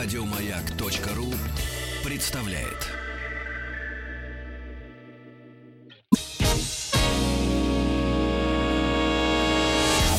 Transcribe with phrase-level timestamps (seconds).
[0.00, 1.26] Радиомаяк.ру
[2.08, 2.86] представляет.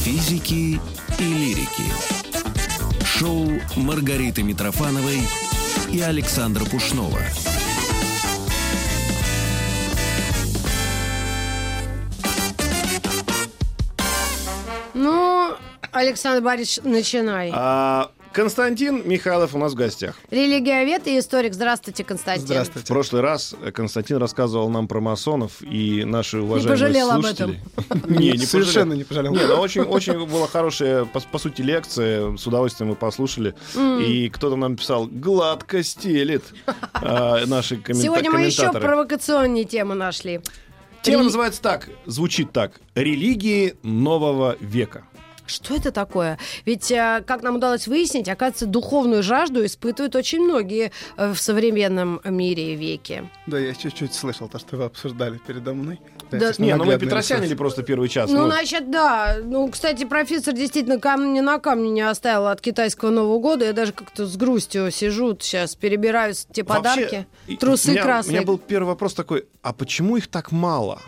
[0.03, 0.81] Физики
[1.17, 3.05] и лирики.
[3.05, 3.47] Шоу
[3.77, 5.21] Маргариты Митрофановой
[5.93, 7.21] и Александра Пушнова.
[14.93, 15.55] Ну,
[15.93, 17.51] Александр Борисович, начинай.
[17.55, 20.15] А, Константин Михайлов у нас в гостях.
[20.29, 21.53] Религиовед и историк.
[21.55, 22.43] Здравствуйте, Константин.
[22.45, 22.87] В Здравствуйте.
[22.87, 27.59] прошлый раз Константин рассказывал нам про масонов и наши уважаемые пожалел об слушатели.
[28.07, 28.97] Не, не Совершенно пожалел.
[28.97, 29.33] не пожалел.
[29.33, 32.37] Не, ну очень, очень была хорошая, по, сути, лекция.
[32.37, 33.55] С удовольствием мы послушали.
[33.75, 36.43] И кто-то нам писал, гладко стелит
[36.93, 38.85] а, наши коммента- Сегодня мы еще комментаторы.
[38.85, 40.41] провокационные темы нашли.
[41.01, 42.73] Тема называется так, звучит так.
[42.93, 45.05] Религии нового века.
[45.49, 46.37] Что это такое?
[46.65, 52.21] Ведь, э, как нам удалось выяснить, оказывается, духовную жажду испытывают очень многие э, в современном
[52.23, 53.29] мире и веке.
[53.47, 55.99] Да, я чуть-чуть слышал то, что вы обсуждали передо мной.
[56.31, 56.51] Да.
[56.59, 58.29] Не, ну мы Петросянили просто первый час.
[58.29, 58.45] Ну, ну.
[58.45, 59.37] значит, да.
[59.43, 63.65] Ну, кстати, профессор действительно камня на камне не оставил от китайского Нового года.
[63.65, 67.27] Я даже как-то с грустью сижу сейчас, перебираю те Вообще, подарки.
[67.59, 68.29] Трусы у меня, красные.
[68.29, 70.99] У меня был первый вопрос такой, а почему их так мало?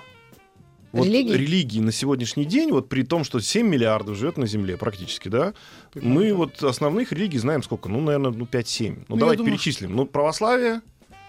[0.92, 1.34] Вот Религий?
[1.34, 5.54] религии на сегодняшний день, вот при том, что 7 миллиардов живет на Земле практически, да,
[5.96, 7.88] мы вот основных религий знаем сколько?
[7.88, 8.90] Ну, наверное, ну, 5-7.
[8.90, 9.96] Ну, Ну, давайте думаю, перечислим.
[9.96, 10.82] Ну, православие,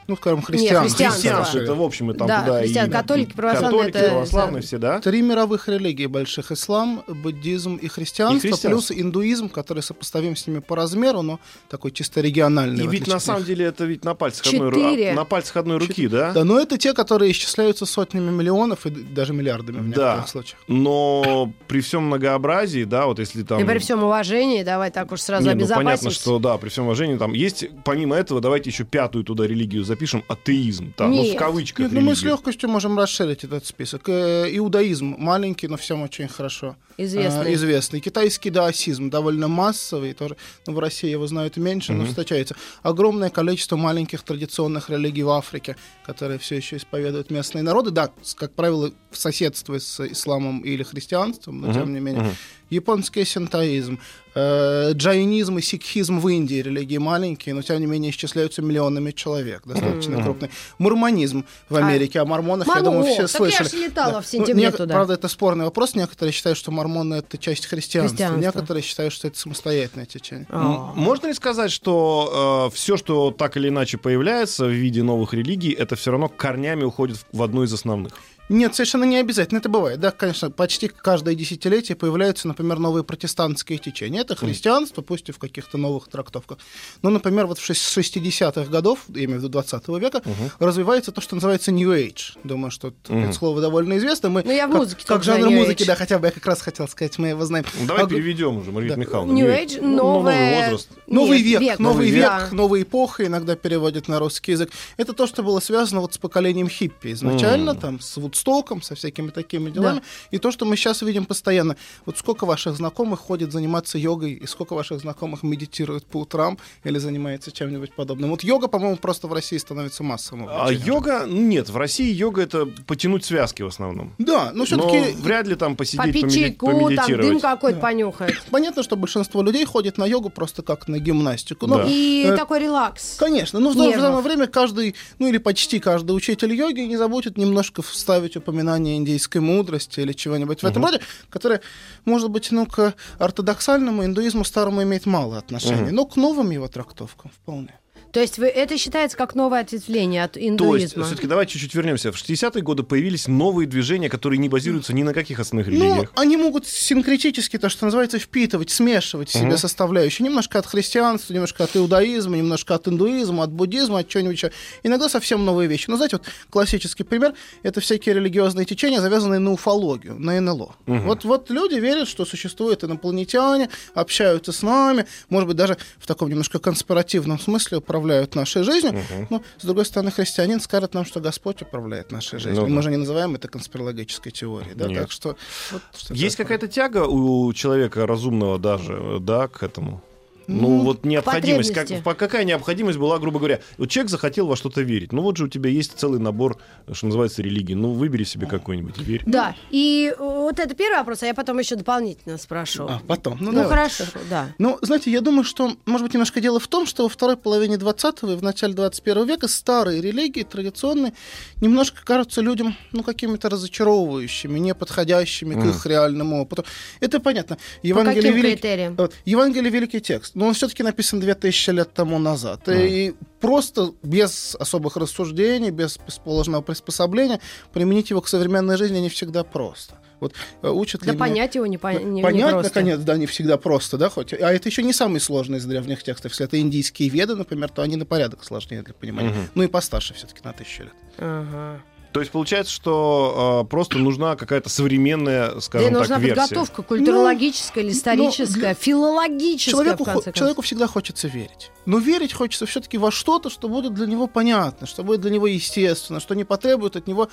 [0.09, 0.81] Ну, скажем, христианство.
[0.83, 1.21] христианство.
[1.23, 4.61] христианство, это, в общем, и там Да, туда христиан, и католики, православные, католики, это- православные
[4.61, 4.67] да.
[4.67, 5.01] все, да?
[5.01, 6.51] Три мировых религии больших.
[6.53, 8.69] Ислам, буддизм и христианство, И христианство.
[8.69, 12.85] плюс индуизм, который сопоставим с ними по размеру, но такой чисто региональный.
[12.85, 15.13] И ведь на самом деле это ведь на пальцах одной, Четыре.
[15.13, 16.33] а, на пальцах одной руки, да?
[16.33, 19.87] Да, но это те, которые исчисляются сотнями миллионов и даже миллиардами в Да.
[19.87, 20.61] некоторых случаях.
[20.69, 23.61] Но при всем многообразии, да, вот если там...
[23.61, 26.85] И при всем уважении, давай так уж сразу Не, ну понятно, что да, при всем
[26.85, 30.93] уважении там есть, помимо этого, давайте еще пятую туда религию запишем, атеизм.
[30.97, 31.39] Там, ну, в Нет.
[31.39, 34.09] кавычках Нет, ну мы с легкостью можем расширить этот список.
[34.09, 37.51] Э, Иудаизм маленький, но всем очень хорошо Известный.
[37.51, 38.01] э, известный.
[38.01, 40.37] Китайский даосизм довольно массовый, тоже
[40.67, 42.57] ну, в России его знают меньше, но встречается.
[42.83, 47.91] Огромное количество маленьких традиционных религий в Африке, которые все еще исповедуют местные народы.
[47.91, 52.35] Да, как правило, в соседстве с исламом или христианством, но тем не менее.
[52.71, 53.99] Японский синтоизм,
[54.35, 59.67] э, джайнизм и сикхизм в Индии, религии маленькие, но тем не менее исчисляются миллионами человек,
[59.83, 60.51] достаточно крупный.
[60.79, 63.69] Мормонизм в Америке, о мормонах, я Мормон, думаю, все так я слышали.
[63.69, 64.95] ж летала в Ну, сентябре нек- туда.
[64.95, 65.95] Правда, это спорный вопрос.
[65.95, 68.17] Некоторые считают, что мормоны это часть христианства.
[68.17, 68.41] Христианство.
[68.41, 70.47] Некоторые считают, что это самостоятельное течение.
[70.51, 70.93] А.
[70.95, 75.97] Можно ли сказать, что все, что так или иначе появляется в виде новых религий, это
[75.97, 78.13] все равно корнями уходит в- в одну из основных?
[78.49, 79.59] Нет, совершенно не обязательно.
[79.59, 79.99] Это бывает.
[80.01, 84.21] Да, конечно, почти каждое десятилетие появляются, например, новые протестантские течения.
[84.21, 86.59] Это христианство, пусть и в каких-то новых трактовках.
[87.01, 90.23] Но, например, вот в шест- с 60-х годов, я имею в виду 20 века,
[90.59, 92.37] развивается то, что называется New Age.
[92.45, 94.29] Думаю, что это слово довольно известно.
[94.29, 95.87] Мы, Ну, я в как, музыке как знаю жанр New музыки, Age.
[95.87, 97.65] да, хотя бы я как раз хотел сказать, мы его знаем.
[97.81, 99.01] Ну, давай А, переведем уже, Маргарита да.
[99.01, 99.33] Михайловна.
[99.33, 100.35] New New Age, Ну, новое...
[100.35, 100.89] новый возраст.
[101.07, 102.41] Новый Нет, век, новый да.
[102.41, 104.71] век, новая эпоха иногда переводят на русский язык.
[104.99, 109.31] Это то, что было связано вот с поколением хиппи изначально, там, с Вудстоком, со всякими
[109.31, 110.03] такими делами.
[110.31, 111.77] И то, что мы сейчас видим постоянно.
[112.07, 116.99] Вот сколько ваших знакомых ходит заниматься йогой, и сколько ваших знакомых медитирует по утрам или
[116.99, 118.31] занимается чем-нибудь подобным.
[118.31, 120.49] Вот йога, по-моему, просто в России становится массовым.
[120.51, 124.15] А йога, ну, нет, в России йога это потянуть связки в основном.
[124.19, 127.27] Да, но Но все-таки вряд ли там посидеть, Попить чайку, там помедитировать.
[127.29, 128.35] дым какой-то понюхать.
[128.51, 131.67] понятно, что большинство людей ходит на йогу просто как на гимнастику.
[131.67, 131.85] Но Да.
[131.89, 133.17] И Э, такой релакс.
[133.19, 136.97] Конечно, но в то же самое время каждый, ну или почти каждый учитель йоги не
[136.97, 141.01] забудет немножко вставить упоминание индийской мудрости или чего-нибудь в этом роде,
[141.31, 141.61] которое,
[142.05, 147.31] может быть, ну, к ортодоксальному индуизму старому имеет мало отношения, но к новым его трактовкам
[147.31, 147.79] вполне.
[148.13, 151.05] То есть вы, это считается как новое ответвление от То есть, индуизма?
[151.05, 152.13] все-таки давайте чуть-чуть вернемся.
[152.13, 156.13] В 60-е годы появились новые движения, которые не базируются ни на каких основных Ну, религиях.
[156.15, 160.27] они могут синкретически, то, что называется, впитывать, смешивать в себе составляющие.
[160.29, 164.53] Немножко от христианства, немножко от иудаизма, немножко от индуизма, от буддизма, от чего-нибудь еще.
[164.83, 165.89] Иногда совсем новые вещи.
[165.89, 167.33] Но знаете, вот классический пример—
[167.63, 170.77] это всякие религиозные течения, завязанные на уфологию, на НЛО.
[170.87, 176.29] Вот, вот люди верят, что существуют инопланетяне, общаются с нами, может быть, даже в таком
[176.29, 178.02] немножко конспиративном смысле управляют
[178.35, 179.03] нашей жизнью.
[179.31, 182.63] Но, с другой стороны, христианин скажет нам, что Господь управляет нашей жизнью.
[182.63, 182.77] Ну И да.
[182.77, 184.75] мы же не называем это конспирологической теорией.
[184.75, 184.89] Да?
[184.89, 185.01] Нет.
[185.01, 185.37] Так что...
[185.71, 190.03] вот что Есть какая-то тяга у человека разумного даже, э, да, к этому?
[190.47, 194.83] Ну, вот необходимость, как, по- какая необходимость была, грубо говоря, вот человек захотел во что-то
[194.83, 195.13] верить.
[195.13, 196.59] Ну, вот же у тебя есть целый набор,
[196.93, 197.75] что называется, религии.
[197.75, 199.23] Ну, выбери себе какой-нибудь и верь.
[199.27, 202.85] Да, и э, вот это первый вопрос, а я потом еще дополнительно спрошу.
[202.89, 203.39] А, потом.
[203.41, 204.49] Ну, ну хорошо, да.
[204.59, 207.77] Ну, знаете, я думаю, что, может быть, немножко дело в том, что во второй половине
[207.77, 211.13] 20 и в начале 21 века старые религии, традиционные,
[211.61, 216.65] немножко кажутся людям, ну, какими-то разочаровывающими, неподходящими к их реальному опыту.
[217.01, 217.59] Это понятно.
[217.83, 218.97] Евангелие каким велик- критериям?
[218.97, 222.69] Вот, Евангелие великий текст, но он все-таки написан 2000 лет тому назад.
[222.69, 227.41] И просто без особых рассуждений, без бесположного приспособления
[227.73, 229.99] применить его к современной жизни не всегда просто.
[230.21, 232.69] Вот э, учат Да ли меня- понять его не, по- не, не Понять, просто.
[232.71, 234.33] наконец, да, не всегда просто, да, хоть.
[234.33, 236.31] А это еще не самый сложный из древних текстов.
[236.31, 239.31] Если это индийские веды, например, то они на порядок сложнее для понимания.
[239.31, 239.49] Мгм.
[239.57, 240.93] Ну и постарше все-таки, на тысячу лет.
[241.19, 241.83] Ага.
[242.13, 246.41] То есть получается, что э, просто нужна какая-то современная, Да, скажем нужна так, версия.
[246.43, 250.35] подготовка культурологическая или историческая, филологическая, Человеку, в конце концов.
[250.39, 251.71] человеку всегда хочется верить.
[251.87, 255.47] Но верить хочется все-таки во что-то, что будет для него понятно, что будет для него
[255.47, 257.29] естественно, что не потребует от него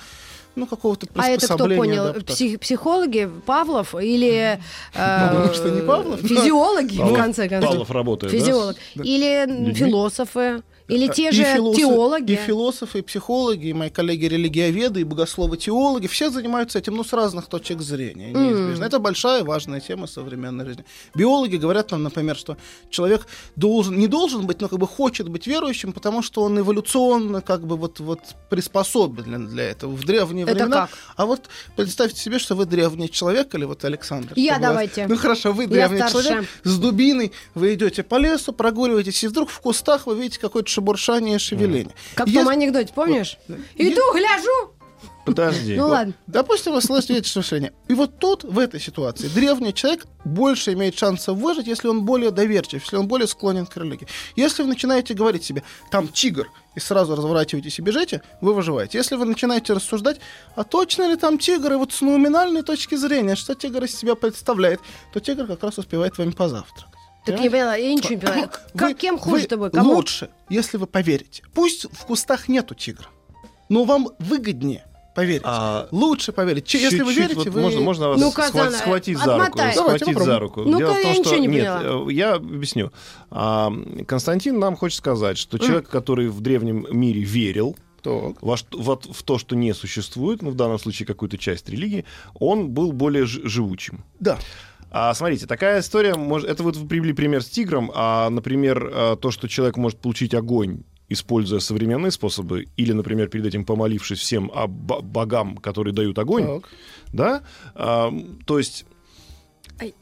[0.56, 1.76] ну, какого-то А это кто приспособления.
[2.12, 2.22] понял?
[2.24, 4.58] Псих- психологи, Павлов или
[4.94, 6.20] э, Ну, что, не Павлов?
[6.20, 7.70] физиологи, в конце концов?
[7.70, 8.76] Павлов работает, да, Физиолог.
[8.96, 12.32] с- Или философы, или те И же философы- теологи.
[12.32, 17.46] И философы, и психологи, и мои коллеги-религиоведы, и богословы-теологи, все занимаются этим, ну, с разных
[17.46, 18.84] точек зрения, неизбежно.
[18.84, 20.84] Это большая, важная тема современной жизни.
[21.14, 22.56] Биологи говорят нам, например, что
[22.90, 23.26] человек
[23.56, 27.66] должен, не должен быть, но как бы хочет быть верующим, потому что он эволюционно как
[27.66, 30.76] бы вот, вот приспособлен для этого в древние Это времена.
[30.86, 30.90] как?
[31.16, 34.32] А вот представьте себе, что вы древний человек, или вот Александр.
[34.36, 35.06] Я чтобы вас- давайте.
[35.08, 39.60] Ну хорошо, вы древний человек, с дубиной вы идете по лесу, прогуливаетесь, и вдруг в
[39.60, 41.94] кустах вы видите какое-то шебуршание и шевеление.
[42.14, 43.38] Как в Если- том анекдоте, помнишь?
[43.48, 43.58] Вот.
[43.76, 44.74] Иду, гляжу.
[45.26, 45.76] Подожди.
[45.76, 46.14] Ну ладно.
[46.26, 47.72] Допустим, вы слышите эти шевеления.
[47.88, 52.30] И вот тут, в этой ситуации, древний человек больше имеет шансов выжить, если он более
[52.30, 54.08] доверчив, если он более склонен к религии.
[54.34, 58.98] Если вы начинаете говорить себе, там тигр, и сразу разворачиваетесь и бежите, вы выживаете.
[58.98, 60.20] Если вы начинаете рассуждать,
[60.56, 64.14] а точно ли там тигр, и вот с нуминальной точки зрения, что тигр из себя
[64.14, 64.80] представляет,
[65.12, 66.99] то тигр как раз успевает вами позавтракать.
[67.26, 67.44] Так Понимаете?
[67.44, 68.46] я поняла, я ничего не поняла.
[68.46, 69.70] Как, Вы- кем вы хуже тобой?
[69.70, 69.94] Кому?
[69.94, 71.42] Лучше, если вы поверите.
[71.54, 73.06] Пусть в кустах нету тигра,
[73.68, 74.84] но вам выгоднее
[75.14, 75.42] поверить.
[75.44, 76.64] А, Лучше поверить.
[76.66, 77.60] Че- Если вы верите, вот вы...
[77.60, 79.42] можно, можно вас Ну-ка, схват- схватить за руку.
[79.42, 79.74] отмотай.
[79.74, 80.60] Давайте Схватить за руку.
[80.62, 81.20] Ну-ка, Дело в я том, что...
[81.22, 82.08] ничего не Нет, поняла.
[82.08, 82.92] э, я объясню.
[83.30, 83.72] А,
[84.06, 88.40] Константин нам хочет сказать, что человек, который в древнем мире верил, Так.
[88.42, 92.06] во что- вот в то, что не существует, ну, в данном случае какую-то часть религии,
[92.38, 94.04] он был более ж- живучим.
[94.20, 94.38] Да.
[94.90, 99.16] А смотрите, такая история, может, это вот вы привели пример с тигром, а, например, а,
[99.16, 104.50] то, что человек может получить огонь, используя современные способы, или, например, перед этим помолившись всем
[104.68, 106.68] бо- богам, которые дают огонь, Так.
[107.12, 107.42] да,
[107.74, 108.12] А,
[108.46, 108.84] то есть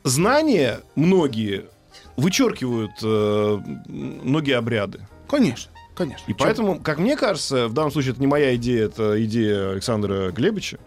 [0.05, 1.67] знания многие
[2.17, 5.06] вычеркивают э, многие обряды.
[5.29, 6.25] Конечно, конечно.
[6.26, 6.38] И Чё?
[6.38, 10.79] поэтому, как мне кажется, в данном случае это не моя идея, это идея Александра Глебовича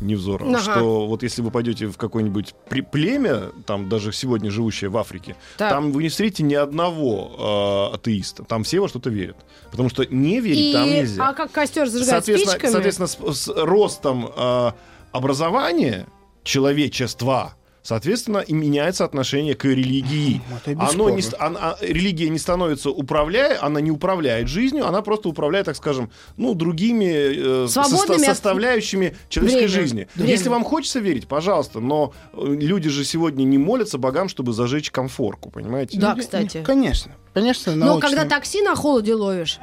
[0.00, 0.60] Невзорова, Ага.
[0.60, 2.54] что вот если вы пойдете в какое-нибудь
[2.92, 5.70] племя, там даже сегодня живущее в Африке, Так.
[5.70, 9.36] там вы не встретите ни одного э, атеиста, там все во что-то верят.
[9.70, 11.28] Потому что не верить И, там нельзя.
[11.28, 12.72] а как костер зажигать соответственно, спичками?
[12.72, 14.72] соответственно, с, с ростом э,
[15.12, 16.06] образования
[16.44, 17.54] человечества,
[17.86, 20.42] соответственно, и меняется отношение к религии.
[20.78, 25.76] Оно не, она- религия не становится управляя, она не управляет жизнью, она просто управляет, так
[25.76, 29.80] скажем, ну, другими э, Свободными состо- от- составляющими человеческой Время.
[29.82, 30.08] жизни.
[30.16, 30.30] Время.
[30.30, 34.90] Если вам хочется верить, пожалуйста, но э, люди же сегодня не молятся богам, чтобы зажечь
[34.90, 35.96] комфорку, понимаете?
[35.98, 36.56] Да, Не- кстати.
[36.58, 37.12] не- Конечно.
[37.34, 38.08] Конечно, Но научно.
[38.08, 39.58] когда такси на холоде ловишь,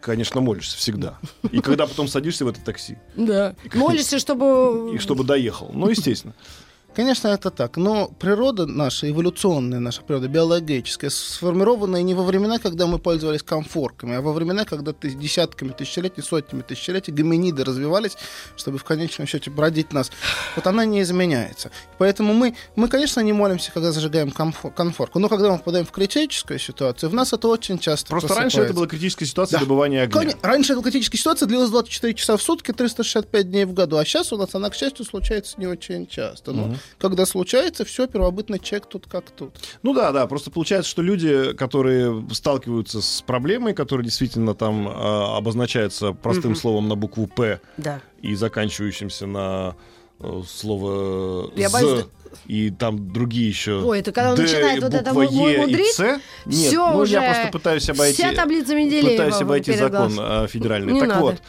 [0.00, 1.18] Конечно, молишься всегда.
[1.52, 3.54] И когда потом садишься в это такси, да.
[3.74, 4.92] молишься, чтобы...
[4.94, 5.70] и чтобы доехал.
[5.74, 6.32] Ну, естественно.
[6.94, 7.76] Конечно, это так.
[7.76, 14.16] Но природа наша, эволюционная наша природа, биологическая, сформированная не во времена, когда мы пользовались комфорками,
[14.16, 18.16] а во времена, когда ты десятками тысячелетий, сотнями тысячелетий гоминиды развивались,
[18.56, 20.10] чтобы в конечном счете бродить нас.
[20.56, 21.70] Вот она не изменяется.
[21.98, 25.20] Поэтому мы, мы конечно, не молимся, когда зажигаем комфо- конфорку.
[25.20, 28.74] Но когда мы попадаем в критическую ситуацию, в нас это очень часто Просто раньше это
[28.74, 28.74] просыпается.
[28.74, 29.64] была критическая ситуация Да.
[29.64, 30.12] добывания огня.
[30.20, 33.96] Кони- Раньше эта критическая ситуация длилась 24 часа в сутки, 365 дней в году.
[33.96, 36.50] А сейчас у нас она, к счастью, случается не очень часто.
[36.52, 39.54] Но когда случается, все, первобытный человек тут как тут.
[39.82, 44.92] Ну да, да, просто получается, что люди, которые сталкиваются с проблемой, которая действительно там э,
[45.36, 48.00] обозначается простым словом на букву П Да.
[48.22, 49.76] и заканчивающимся на
[50.20, 52.04] э, слово Я «з», боюсь,
[52.46, 55.98] и там другие еще Ой, это когда он «Д» начинает вот это «Е» и мудрить.
[55.98, 56.20] Нет,
[56.70, 58.22] всё ну уже, я просто пытаюсь обойти...
[58.22, 60.44] Вся таблица Менделеева Пытаюсь обойти закон глазом.
[60.44, 60.92] э, федеральный.
[60.92, 61.20] Не так надо.
[61.22, 61.42] вот.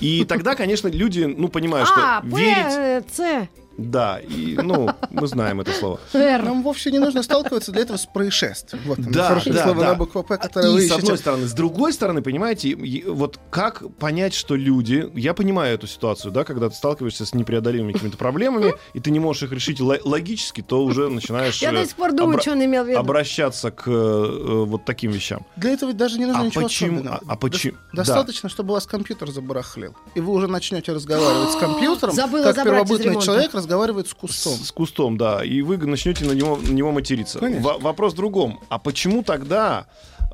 [0.00, 3.06] И тогда, конечно, люди, ну, понимают, А, что П, верить...
[3.12, 3.48] Ц.
[3.78, 6.00] Да, и, ну, мы знаем это слово.
[6.14, 8.82] Нам вовсе не нужно сталкиваться для этого с происшествием.
[8.86, 9.88] Вот Да, хорошее да, слово да.
[9.90, 11.02] на букву «П», которое вы И с ищете.
[11.02, 11.46] одной стороны.
[11.46, 12.74] С другой стороны, понимаете,
[13.06, 15.10] вот как понять, что люди...
[15.14, 19.20] Я понимаю эту ситуацию, да, когда ты сталкиваешься с непреодолимыми какими-то проблемами, и ты не
[19.20, 22.42] можешь их решить ло- логически, то уже начинаешь Я э, до сих пор думаю, обра-
[22.42, 22.98] что он имел в виду.
[22.98, 25.44] обращаться к э, э, вот таким вещам.
[25.56, 27.16] Для этого даже не нужно А ничего почему- особенного.
[27.26, 29.94] а- а почему- До- Достаточно, чтобы у вас компьютер забарахлил.
[30.14, 34.52] И вы уже начнете разговаривать с компьютером, как первобытный человек разговаривает с кустом.
[34.54, 37.38] С кустом, да, и вы начнете на него, на него материться.
[37.60, 38.60] Во- вопрос в другом.
[38.68, 39.86] А почему тогда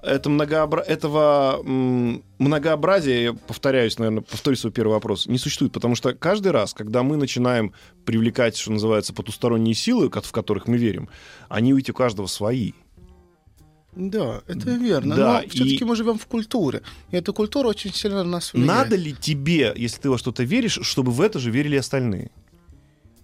[0.02, 0.80] это многообра...
[0.80, 5.72] этого м, многообразия, я повторяюсь, наверное, повторю свой первый вопрос, не существует?
[5.72, 7.72] Потому что каждый раз, когда мы начинаем
[8.04, 11.08] привлекать, что называется, потусторонние силы, в которых мы верим,
[11.48, 12.72] они ведь у каждого свои.
[13.94, 15.14] Да, это верно.
[15.16, 16.82] Да, Но и- все-таки мы живем в культуре.
[17.10, 18.68] И эта культура очень сильно на нас влияет.
[18.84, 22.30] Надо ли тебе, если ты во что-то веришь, чтобы в это же верили остальные?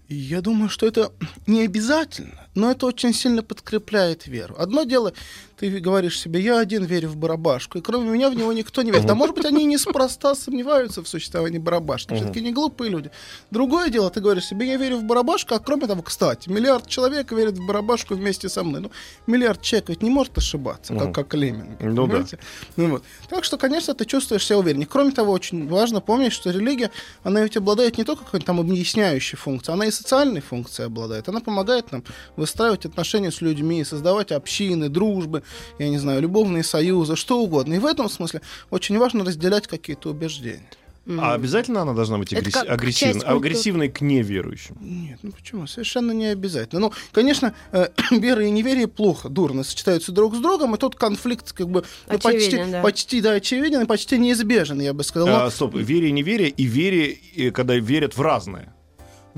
[0.09, 1.13] Я думаю, что это
[1.47, 4.57] не обязательно, но это очень сильно подкрепляет веру.
[4.59, 5.13] Одно дело,
[5.59, 8.91] ты говоришь себе, я один верю в барабашку, и кроме меня в него никто не
[8.91, 9.11] верит.
[9.11, 12.15] А может быть, они неспроста сомневаются в существовании барабашки.
[12.15, 13.11] Все-таки не глупые люди.
[13.51, 17.33] Другое дело, ты говоришь себе, я верю в барабашку, а кроме того, кстати, миллиард человек
[17.33, 18.83] верит в барабашку вместе со мной.
[18.83, 18.91] Ну,
[19.27, 21.81] миллиард человек ведь не может ошибаться, как, как Леминг.
[21.81, 22.25] Ну да.
[22.77, 23.05] Ну вот.
[23.29, 24.87] Так что, конечно, ты чувствуешь себя увереннее.
[24.87, 26.91] Кроме того, очень важно помнить, что религия,
[27.23, 31.29] она ведь обладает не только какой-то там объясняющей функцией, она и социальной функцией обладает.
[31.29, 32.05] Она помогает нам
[32.49, 35.43] выстраивать отношения с людьми, создавать общины, дружбы,
[35.79, 37.75] я не знаю, любовные союзы, что угодно.
[37.75, 38.41] И в этом смысле
[38.71, 40.69] очень важно разделять какие-то убеждения.
[41.19, 43.37] А обязательно она должна быть часть агрессивной, культуры.
[43.37, 44.77] агрессивной к неверующим?
[44.81, 45.67] Нет, ну почему?
[45.67, 46.81] Совершенно не обязательно.
[46.81, 51.53] Ну, конечно, э, вера и неверие плохо, дурно сочетаются друг с другом, и тут конфликт
[51.53, 52.83] как бы ну, почти, Очевиден, да.
[52.83, 55.29] почти да, очевиден и почти неизбежен, я бы сказал.
[55.29, 58.75] Но- А, стоп, вере и неверие, и вере, и когда верят в разное.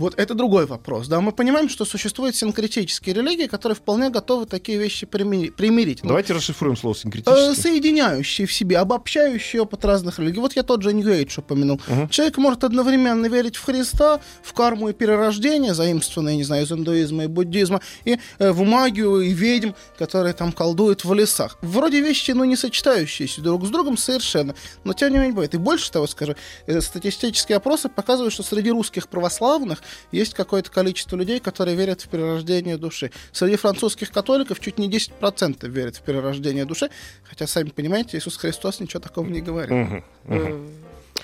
[0.01, 1.09] Вот это другой вопрос.
[1.09, 6.03] Да, мы понимаем, что существуют синкретические религии, которые вполне готовы такие вещи примири- примирить.
[6.03, 7.61] Ну, Давайте расшифруем слово э, синкретически.
[7.61, 10.41] соединяющие в себе, обобщающие опыт разных религий.
[10.41, 11.81] Вот я тот же New Age упомянул.
[11.87, 12.09] Мгм.
[12.09, 17.25] Человек может одновременно верить в Христа, в карму и перерождение, заимствованное, не знаю, из индуизма
[17.25, 21.59] и буддизма, и э, в магию и ведьм, которые там колдуют в лесах.
[21.61, 24.55] Вроде вещи, ну, не сочетающиеся друг с другом совершенно,
[24.85, 25.55] но тем не менее бывает.
[25.55, 26.35] И больше того скажу,
[26.67, 32.09] э, статистические опросы показывают, что среди русских православных есть какое-то количество людей, которые верят в
[32.09, 33.11] перерождение души.
[33.33, 36.91] Среди французских католиков чуть не 10% верят в перерождение души,
[37.25, 39.77] хотя, сами понимаете, Иисус Христос ничего такого не говорил.
[39.77, 40.69] Мгм, мгм.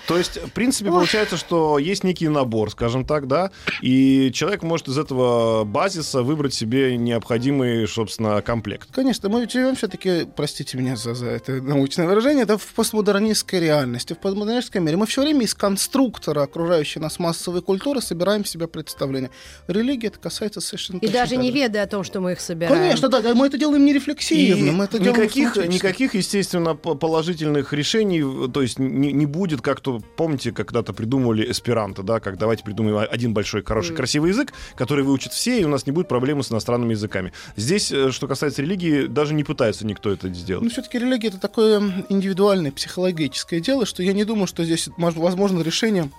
[0.07, 4.87] То есть, в принципе, получается, что есть некий набор, скажем так, да, и человек может
[4.87, 8.89] из этого базиса выбрать себе необходимый, собственно, комплект.
[8.91, 14.13] Конечно, мы живем все-таки, простите меня за, за это научное выражение, да, в постмодернистской реальности,
[14.13, 14.97] в постмодернистском мире.
[14.97, 19.31] Мы все время из конструктора окружающей нас массовой культуры собираем в себя представление.
[19.67, 22.73] Религия это касается совершенно И даже не ведая о том, что мы их собираем.
[22.73, 26.95] Конечно, да, мы это делаем не И рефлексивно, мы это делаем никаких, никаких, естественно, по-
[26.95, 29.81] положительных решений, то есть не, не будет, как
[30.15, 33.97] помните, когда-то придумывали эсперанто, да, как давайте придумаем один большой, хороший, Мгм.
[33.97, 37.33] красивый язык, который выучат все, и у нас не будет проблемы с иностранными языками.
[37.55, 40.71] Здесь, э, что касается религии, даже не пытается никто это Ну, сделать.
[40.71, 45.61] все-таки религия это такое индивидуальное психологическое дело, что я не думаю, что здесь мож- возможно
[45.61, 46.09] решение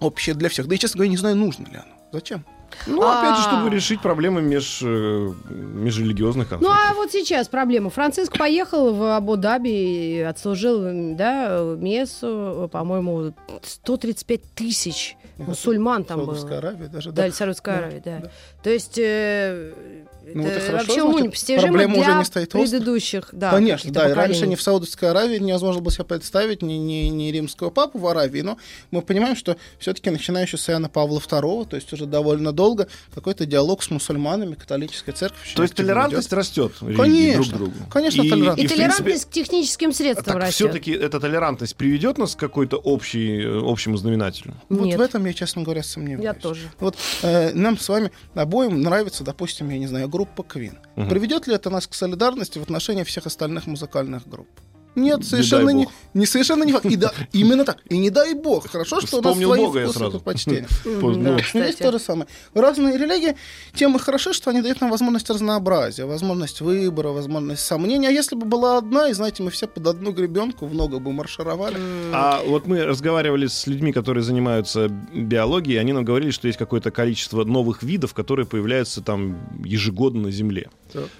[0.00, 0.68] общее для всех.
[0.68, 1.94] Да и, честно говоря, не знаю, нужно ли оно.
[2.12, 2.44] Зачем?
[2.86, 3.50] Ну, опять же, А.
[3.50, 6.78] чтобы решить проблемы меж, э, межрелигиозных Ну конфликтов.
[6.90, 7.90] а вот сейчас проблема.
[7.90, 10.82] Франциск поехал в Абу-Даби и отслужил,
[11.16, 13.32] да, мессу, по-моему,
[13.62, 16.70] 135 тысяч мусульман там Саудовская было.
[16.70, 17.12] Аравия даже.
[17.12, 17.32] Да, Да.
[17.32, 18.18] Саудовская Аравия, да.
[18.20, 18.30] да.
[18.62, 19.95] То есть э,
[20.34, 23.50] Ну, это, это хорошо, вообще значит, уму непостижимо проблема для уже не стоит предыдущих, да,
[23.50, 27.30] Конечно, да, и раньше ни в Саудовской Аравии невозможно было себе представить ни, ни, ни
[27.30, 28.58] римского папу в Аравии, но
[28.90, 32.88] мы понимаем, что все-таки начиная еще с Иоанна Павла II, то есть уже довольно долго,
[33.14, 35.40] какой-то диалог с мусульманами, католическая церковь.
[35.44, 36.38] очень То есть толерантность ведет.
[36.38, 37.74] растет Конечно, друг к другу.
[37.90, 38.58] конечно, и, толерантность.
[38.58, 40.54] И принципе, толерантность к техническим средствам Так растет.
[40.54, 44.54] все-таки эта толерантность приведет нас к какой-то общей, э, общему знаменателю?
[44.68, 44.98] Вот Нет.
[44.98, 46.24] в этом я, честно говоря, сомневаюсь.
[46.24, 46.62] Я тоже.
[46.80, 50.76] Вот э, нам с вами обоим нравится, допустим, я не знаю, группа Queen.
[50.96, 51.08] Мгм.
[51.08, 54.48] Приведет ли это нас к солидарности в отношении всех остальных музыкальных групп?
[54.96, 55.92] Нет, Не совершенно не, бог.
[56.14, 56.86] не совершенно не факт.
[56.86, 57.78] И да, именно так.
[57.88, 58.66] И не дай бог.
[58.68, 60.68] Хорошо, что у нас Вспомнил свои вкусы предпочтения.
[61.54, 62.26] Здесь то же самое.
[62.54, 63.36] Разные религии,
[63.74, 68.08] тем и хороши, что они дают нам возможность разнообразия, возможность выбора, возможность сомнения.
[68.08, 71.12] А если бы была одна, и знаете, мы все под одну гребенку в ногу бы
[71.12, 71.76] маршировали.
[72.12, 76.90] А вот мы разговаривали с людьми, которые занимаются биологией, они нам говорили, что есть какое-то
[76.90, 80.70] количество новых видов, которые появляются там ежегодно на Земле.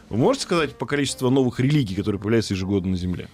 [0.09, 3.29] Вы можете сказать по количеству новых религий, которые появляются ежегодно на Земле?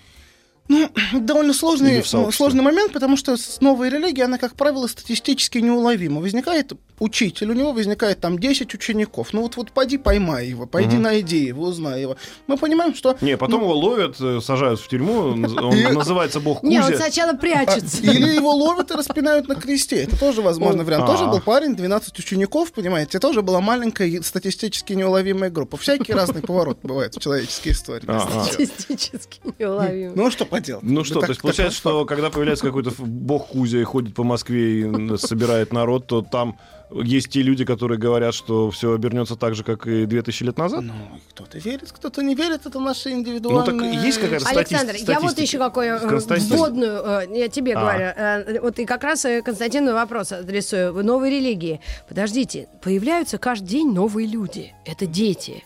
[0.69, 0.89] Ну,
[1.21, 2.33] довольно сложный, сообществе.
[2.33, 6.21] сложный момент, потому что с новой религией, она, как правило, статистически неуловима.
[6.21, 9.33] Возникает учитель, у него возникает там 10 учеников.
[9.33, 11.03] Ну вот, вот пойди поймай его, пойди Мгм.
[11.03, 12.17] найди его, узнай его.
[12.47, 13.17] Мы понимаем, что...
[13.21, 15.41] Не, потом ну, его ловят, э, сажают в тюрьму, он
[15.95, 16.99] называется бог Не, он Кузя.
[16.99, 18.03] сначала а, прячется.
[18.03, 19.97] Или его ловят и распинают на кресте.
[20.05, 21.05] Это тоже возможный вариант.
[21.05, 21.07] а.
[21.09, 23.19] Тоже был парень, 12 учеников, понимаете.
[23.19, 25.77] Тоже была маленькая статистически неуловимая группа.
[25.77, 28.07] Всякий разный поворот бывает в человеческой истории.
[28.47, 30.13] Статистически неуловимо.
[30.15, 30.85] Ну, что поделать.
[30.85, 34.23] Ну что, так- то есть получается, что когда появляется какой-то бог Кузя и ходит по
[34.23, 36.59] Москве и собирает народ, то там
[37.01, 40.83] есть те люди, которые говорят, что все обернется так же, как и 2000 лет назад?
[40.83, 40.93] Ну,
[41.31, 43.93] кто-то верит, кто-то не верит, это наши Ну индивидуальные...
[43.95, 45.13] так есть какая-то Александр, статистика?
[45.13, 46.57] я вот еще какую э, Статистика.
[46.57, 47.81] вводную, э, я тебе А.
[47.81, 50.93] говорю, э, вот и как раз Константину вопрос адресую.
[50.93, 51.81] В новой религии.
[52.09, 54.75] Подождите, появляются каждый день новые люди.
[54.85, 55.65] Это дети.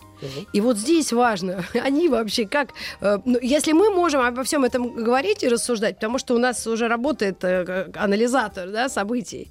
[0.52, 2.71] И вот здесь важно, они вообще как...
[3.00, 6.66] э, ну, если мы можем обо всем этом говорить и рассуждать, потому что у нас
[6.66, 9.50] уже работает э, анализатор да, событий,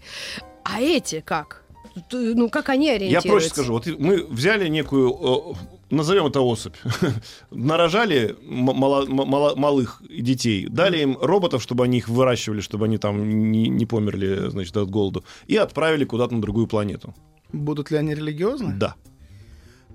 [0.63, 1.64] а эти как?
[2.11, 3.29] Ну, как они Я ориентируются?
[3.29, 3.73] проще скажу.
[3.73, 5.55] Вот мы взяли некую,
[5.89, 6.75] назовем это особь,
[7.51, 13.51] нарожали мало- мало- малых детей, дали им роботов, чтобы они их выращивали, чтобы они там
[13.51, 17.13] не, не померли, значит, от голоду, и отправили куда-то на другую планету.
[17.53, 18.73] Будут ли они религиозны?
[18.77, 18.95] Да.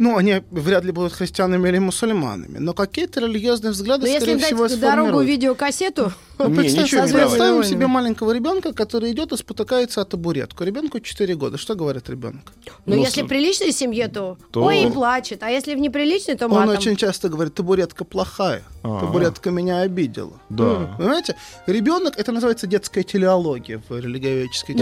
[0.02, 4.32] Ну, они вряд ли будут христианами или мусульманами, но какие-то религиозные взгляды, Но если скорее
[4.32, 8.72] им всего, дать дорогу видеокассету, Ну, Не, представь- ничего не Звездными представим себе маленького ребенка,
[8.72, 10.64] который идет и спотыкается о табуретку.
[10.64, 11.58] Ребенку 4 года.
[11.58, 12.40] Что говорит ребенок?
[12.86, 15.42] Но Ну, если в приличной семье, то, то- ой, и плачет.
[15.42, 16.70] А если в неприличной, то Он матом.
[16.78, 19.00] очень часто говорит, табуретка плохая, А.
[19.00, 20.32] табуретка меня обидела.
[20.48, 20.94] Да.
[20.96, 21.36] Понимаете?
[21.66, 24.74] Ребенок, это называется детская телеология в религиоведческой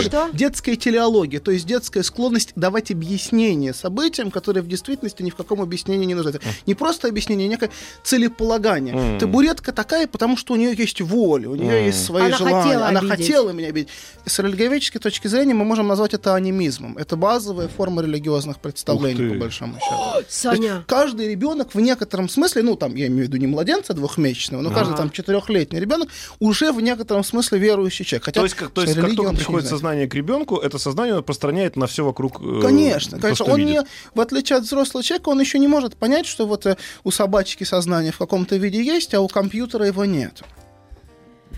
[0.00, 0.30] что?
[0.32, 5.60] Детская телеология, то есть детская склонность давать объяснение событиям, которые в действительности ни в каком
[5.60, 6.42] объяснении не нуждаются.
[6.66, 7.70] Не просто объяснение, а некое
[8.02, 8.94] целеполагание.
[8.94, 9.18] М.
[9.18, 12.62] Табуретка такая, потому что у нее есть воля, у нее есть свои Она желания.
[12.62, 13.18] хотела Она обидеть.
[13.18, 13.88] хотела меня обидеть.
[14.24, 16.96] С религиоведческой точки зрения мы можем назвать это анимизмом.
[16.96, 20.18] Это базовая форма религиозных представлений, по большому счету.
[20.18, 23.92] Есть Саня, каждый ребенок в некотором смысле, ну там я имею в виду не младенца
[23.92, 26.08] двухмесячного, но каждый там четырехлетний ребенок
[26.40, 28.24] уже в некотором смысле верующий человек.
[28.24, 31.76] Хотя То есть, как, то есть как только приходит сознание к ребенку, это сознание распространяет
[31.76, 32.40] на все вокруг.
[32.40, 33.44] э, Конечно, то, конечно.
[33.44, 33.72] что Он видит.
[33.72, 37.10] не, в отличие от взрослого человека, он еще не может понять, что вот э, у
[37.10, 40.42] собачки сознание в каком-то виде есть, а у компьютера его нет.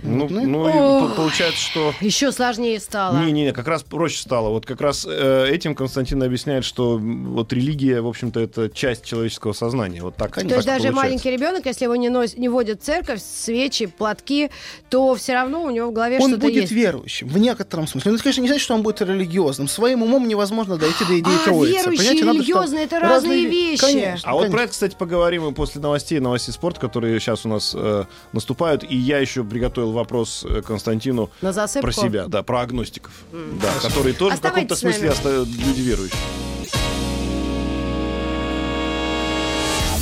[0.05, 0.73] Ну, Ну, ну и
[1.09, 1.17] Ох.
[1.17, 1.93] получается, что...
[2.01, 3.19] еще сложнее стало.
[3.25, 4.51] Не-не, как раз проще стало.
[4.51, 9.53] Вот как раз э, этим Константин объясняет, что вот религия, в общем-то, это часть человеческого
[9.55, 10.03] сознания.
[10.03, 10.35] Вот так.
[10.35, 10.93] То так есть даже получается.
[10.93, 14.51] маленький ребенок, если его не, носит, не водят в церковь, свечи, платки,
[14.91, 16.73] то все равно у него в голове Он что-то будет есть.
[16.73, 18.11] верующим, в некотором смысле.
[18.11, 19.69] Ну, это, конечно, не значит, что он будет религиозным.
[19.69, 21.73] Своим умом невозможно дойти до идеи А, троицы.
[21.73, 23.81] верующие Понимаете, и надо, религиозные— это разные ве- вещи.
[23.81, 24.61] Конечно, А вот про конечно.
[24.65, 28.85] это, кстати, поговорим и после новостей, новостей спорта, которые сейчас у нас э, наступают.
[28.89, 31.87] И я еще приготовил вопрос э, Константину На засыпку.
[31.87, 34.93] про себя, да, про агностиков, да, которые тоже в каком-то Оставайтесь с нами.
[34.93, 36.19] смысле оста- люди верующие.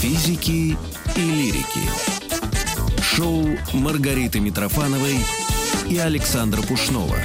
[0.00, 0.76] Физики
[1.16, 1.80] и лирики.
[3.00, 5.16] Шоу Маргариты Митрофановой
[5.88, 7.16] и Александра Пушнова.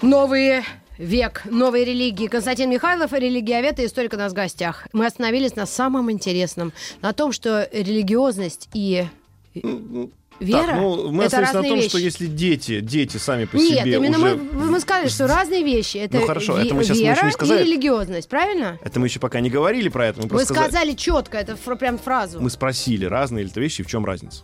[0.00, 0.62] Новый
[1.06, 2.28] век, новой религии.
[2.28, 4.86] Константин Михайлов, религиовед и историк у нас в гостях.
[4.92, 6.72] Мы остановились на самом интересном.
[7.02, 9.04] На том, что религиозность и
[10.40, 11.88] вера так, ну, мы это остановились на разные том, вещи.
[11.88, 14.36] что если дети, дети сами по Нет, себе именно уже...
[14.36, 15.98] мы, мы сказали, что разные вещи.
[15.98, 17.60] Это Ну, хорошо, ве- это мы сейчас мы вера еще не сказали.
[17.62, 18.78] и религиозность, правильно?
[18.82, 21.76] Это мы еще пока не говорили про это, мы просто сказали- сказали четко, это фр-
[21.76, 22.40] прям фразу.
[22.40, 24.42] Мы спросили, разные ли это вещи, и в чем разница.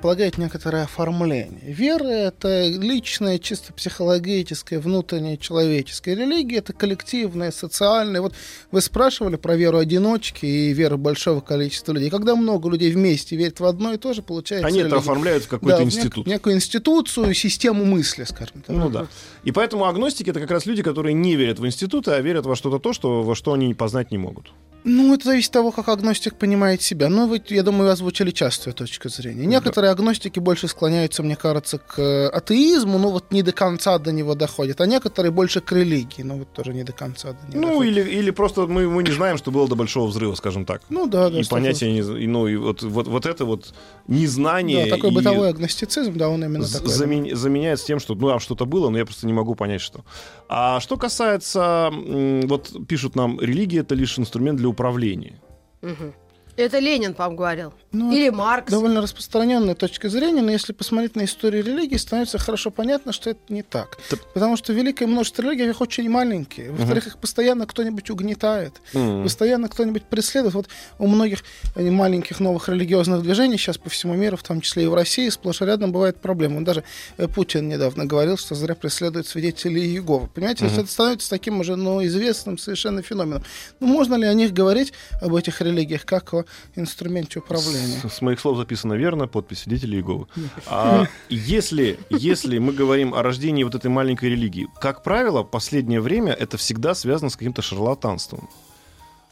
[0.00, 1.62] Предполагает некоторое оформление.
[1.62, 6.14] Вера— это личная, чисто психологическая, внутренняя человеческая.
[6.14, 8.20] Религия— это коллективная, социальная.
[8.20, 8.34] Вот
[8.70, 12.10] вы спрашивали про веру одиночки и веру большого количества людей.
[12.10, 15.00] Когда много людей вместе верят в одно и то же, получается Они это религия.
[15.00, 16.26] оформляют в какой-то Да, в нек- институт.
[16.26, 18.76] некую институцию, систему мысли, скажем так.
[18.76, 19.06] Ну да.
[19.44, 22.54] И поэтому агностики это как раз люди, которые не верят в институты, а верят во
[22.54, 24.52] что-то то, что, во что они познать не могут.
[24.88, 27.08] Ну, это зависит от того, как агностик понимает себя.
[27.08, 29.44] Ну, вы, я думаю, вы озвучили частую точку зрения.
[29.44, 34.12] Некоторые агностики больше склоняются, мне кажется, к э, атеизму, ну, вот не до конца до
[34.12, 37.60] него доходят, а некоторые больше к религии, ну, вот тоже не до конца до него
[37.66, 37.96] Ну, доходят.
[37.96, 40.82] или, или просто мы, мы не знаем, что было до большого взрыва, скажем так.
[40.88, 41.40] Ну, да, да.
[41.40, 43.74] и понятия, не, и, ну, и вот, вот, вот это вот
[44.06, 46.88] незнание Да, такой и бытовой агностицизм, да, он именно такой.
[46.90, 50.04] замен- заменяется тем, что ну, а что-то было, но я просто не могу понять, что.
[50.48, 51.90] А что касается,
[52.44, 55.40] вот пишут нам, религия это лишь инструмент для управления.
[55.80, 56.12] Мгм.
[56.56, 57.74] Это Ленин, по-моему, говорил.
[57.92, 58.70] Ну, Или это Маркс.
[58.70, 63.40] Довольно распространенная точка зрения, но если посмотреть на историю религии, становится хорошо понятно, что это
[63.48, 63.98] не так.
[64.10, 64.16] Да.
[64.34, 66.70] Потому что великое множество религий их очень маленькие.
[66.70, 68.74] Во-вторых, их постоянно кто-нибудь угнетает.
[68.94, 69.24] Мгм.
[69.24, 70.54] Постоянно кто-нибудь преследует.
[70.54, 74.84] Вот у многих э, маленьких новых религиозных движений сейчас по всему миру, в том числе
[74.84, 76.58] и в России, сплошь и рядом бывают проблемы.
[76.58, 76.84] Он даже
[77.18, 80.28] э, Путин недавно говорил, что зря преследуют свидетелей Иеговы.
[80.28, 83.44] Понимаете, есть это становится таким уже ну, известным совершенно феноменом.
[83.80, 88.00] Ну, можно ли о них говорить, об этих религиях, как о инструменте управления?
[88.02, 90.26] С, с моих слов записано верно, подпись свидетелей Иеговы.
[90.66, 96.00] А если, если мы говорим о рождении вот этой маленькой религии, как правило, в последнее
[96.00, 98.48] время это всегда связано с каким-то шарлатанством.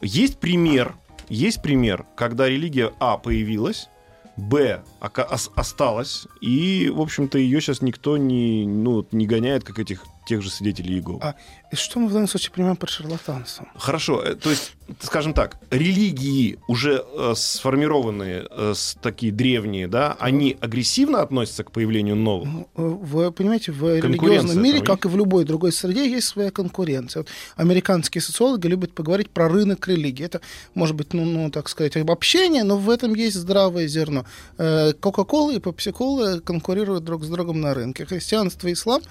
[0.01, 0.95] Есть пример,
[1.29, 3.89] есть пример, когда религия А появилась,
[4.37, 10.41] Б осталась, и, в общем-то, ее сейчас никто не, ну, не гоняет, как этих тех
[10.41, 11.19] же свидетелей Иеговы.
[11.21, 11.35] А
[11.75, 13.67] и что мы в данном случае понимаем под шарлатанством?
[13.75, 20.57] Хорошо, э, то есть, скажем так, религии уже э, сформированные, э, такие древние, да, они
[20.61, 22.47] агрессивно относятся к появлению новых?
[22.47, 26.27] Ну, э, Вы понимаете, в религиозном мире, там как и в любой другой среде, есть
[26.27, 27.21] своя конкуренция.
[27.21, 30.25] Вот американские социологи любят поговорить про рынок религии.
[30.25, 30.39] Это,
[30.75, 34.25] может быть, ну, ну так сказать, обобщение, но в этом есть здравое зерно.
[34.57, 38.05] Э, Кока-кола и пепси-кола конкурируют друг с другом на рынке.
[38.05, 39.01] Христианство и ислам,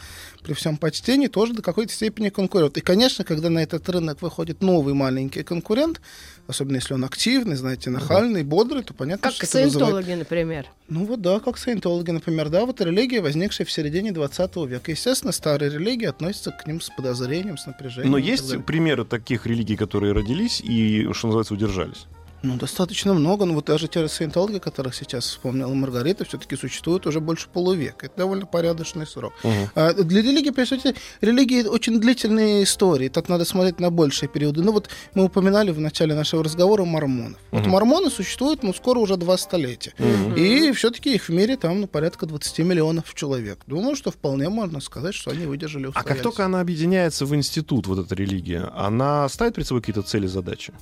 [0.43, 2.54] при всем почтении, тоже до какой-то степени конкурируют.
[2.55, 6.01] И, конечно, когда на этот рынок выходит новый маленький конкурент,
[6.47, 10.67] особенно если он активный, знаете, нахальный, бодрый, то понятно, Как что это вызывает саентологи, например.
[10.89, 14.91] ну вот да, как саентологи, например, да, вот религия, возникшая в середине 20 века.
[14.91, 18.13] Естественно, старые религии относятся к ним с подозрением, с напряжением.
[18.13, 22.07] Но есть примеры таких религий, которые родились и, что называется, удержались?
[22.45, 23.47] Ну, достаточно много.
[23.47, 28.07] Ну, вот даже те же саентологи, которых сейчас вспомнила Маргарита, все-таки существуют уже больше полувека.
[28.07, 29.33] Это довольно порядочный срок.
[29.75, 33.09] А для религии, прежде всего, религии очень длительные истории.
[33.09, 34.63] Тут надо смотреть на большие периоды.
[34.63, 37.39] Ну, вот мы упоминали в начале нашего разговора мормонов.
[37.51, 37.71] Вот Мгм.
[37.71, 39.95] мормоны существуют, ну, скоро уже два столетия.
[40.37, 43.61] И все-таки их в мире там ну, порядка 20 миллионов человек.
[43.67, 47.87] Думаю, что вполне можно сказать, что они выдержали А как только она объединяется в институт,
[47.87, 50.75] вот эта религия, она ставит перед собой какие-то цели, задачи?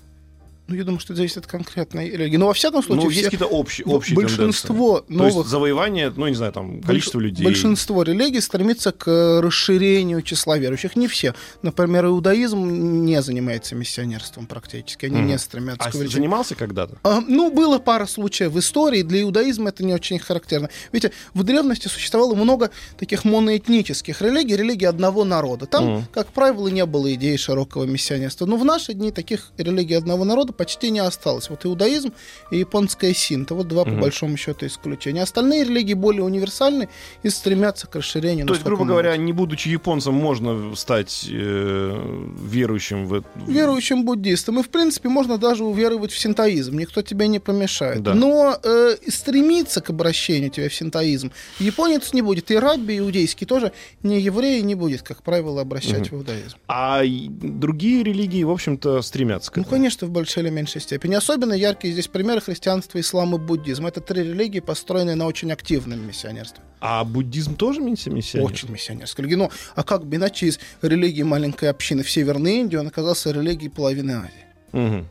[0.69, 2.37] Ну, я думаю, что это зависит от конкретной религии.
[2.37, 5.17] Но во всяком случае, ну, все- есть какие-то общие, общие большинство тенденции.
[5.19, 7.45] То есть новых завоевание, ну, не знаю, там, количество Больш- людей.
[7.45, 10.95] Большинство религий стремится к э, расширению числа верующих.
[10.97, 11.35] Не все.
[11.63, 15.07] Например, иудаизм не занимается миссионерством практически.
[15.07, 15.27] Они Мгм.
[15.27, 16.23] не стремятся А к увеличению.
[16.23, 16.97] занимался когда-то?
[17.03, 19.03] А, ну, было пара случаев в истории.
[19.03, 20.71] Для иудаизма это не очень характерно.
[20.93, 25.67] Видите, в древности существовало много таких моноэтнических религий, религий одного народа.
[25.67, 26.05] Там, Мгм.
[26.13, 28.47] как правило, не было идеи широкого миссионерства.
[28.47, 31.51] Но в наши дни таких религий одного народа почти не осталось.
[31.51, 32.13] Вот иудаизм
[32.51, 33.55] и японская синта.
[33.55, 34.01] Вот два, по Мгм.
[34.01, 35.23] большому счету, исключения.
[35.23, 36.89] Остальные религии более универсальны
[37.23, 38.47] и стремятся к расширению.
[38.47, 44.61] То есть, грубо говоря, не будучи японцем, можно стать э, верующим в верующим буддистам.
[44.61, 46.79] И, в принципе, можно даже уверовать в синтоизм.
[46.79, 48.03] Никто тебе не помешает.
[48.03, 48.15] Да.
[48.15, 52.51] Но э, стремиться к обращению тебя в синтоизм японец не будет.
[52.51, 56.57] И рабби иудейский тоже не еврей не будет, как правило, обращать в иудаизм.
[56.69, 59.77] А другие религии, в общем-то, стремятся к Ну, этому.
[59.77, 61.15] конечно, в большей или меньшей степени.
[61.15, 63.89] Особенно яркие здесь примеры христианства, ислама и буддизма.
[63.89, 66.63] Это три религии, построенные на очень активном миссионерстве.
[66.81, 68.47] А буддизм тоже мисси- миссионер?
[68.47, 69.39] Очень миссионерской религии.
[69.39, 73.71] Ну, а как бы иначе из религии маленькой общины в Северной Индии он оказался религией
[73.71, 74.47] половины Азии?
[74.73, 75.09] Мгм.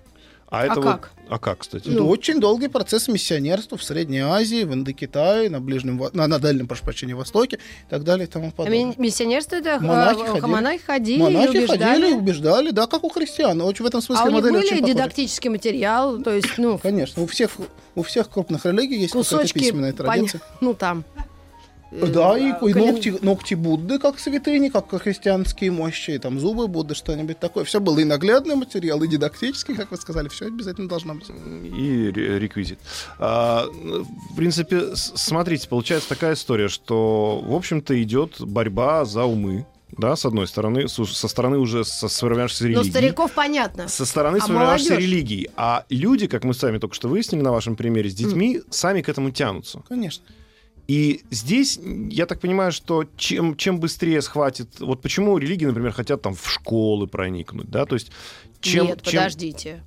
[0.52, 1.12] А, это вот- как?
[1.30, 1.88] А как, кстати?
[1.88, 6.68] Это очень долгий процесс миссионерства в Средней Азии, в Индокитае, на Ближнем, на, на Дальнем,
[6.68, 8.86] прошу прощения, Востоке и так далее и тому А подобное.
[8.88, 10.46] ми- миссионерство это Монахи ходили.
[10.52, 11.80] монахи ходили, Монахи и убеждали.
[12.02, 13.62] ходили, убеждали, да, как у христиан.
[13.62, 14.94] Очень в этом смысле А у них были очень похожа.
[14.94, 17.52] дидактический материал, то есть, ну, Конечно, у всех,
[17.96, 20.42] у всех крупных религий есть какая-то кусочки, письменная пон- традиция.
[20.60, 21.06] ну, там.
[21.92, 26.40] Э, Да, и, а, и ногти, ногти Будды, как святыни, как христианские мощи, и там
[26.40, 27.64] зубы Будды, что-нибудь такое.
[27.64, 31.30] Все было и наглядный материал, и дидактический, как вы сказали, все обязательно должно быть.
[31.30, 32.80] и ре- реквизит.
[33.20, 39.66] А, в принципе, смотрите, получается такая история, что, в общем-то, идет борьба за умы,
[39.98, 42.90] да, с одной стороны, со стороны уже со сформировавшейся Ну, религии.
[42.90, 43.90] стариков понятно.
[43.90, 45.50] Со стороны А сформировавшейся религии.
[45.58, 49.02] А люди, как мы с вами только что выяснили на вашем примере, с детьми сами
[49.02, 49.82] к этому тянутся.
[49.90, 50.24] Конечно.
[50.88, 54.80] И здесь, я так понимаю, что чем, чем быстрее схватит...
[54.80, 57.86] Вот почему религии, например, хотят там в школы проникнуть, да?
[57.86, 58.12] То есть
[58.60, 58.88] чем...
[58.88, 59.84] Нет, чем- подождите.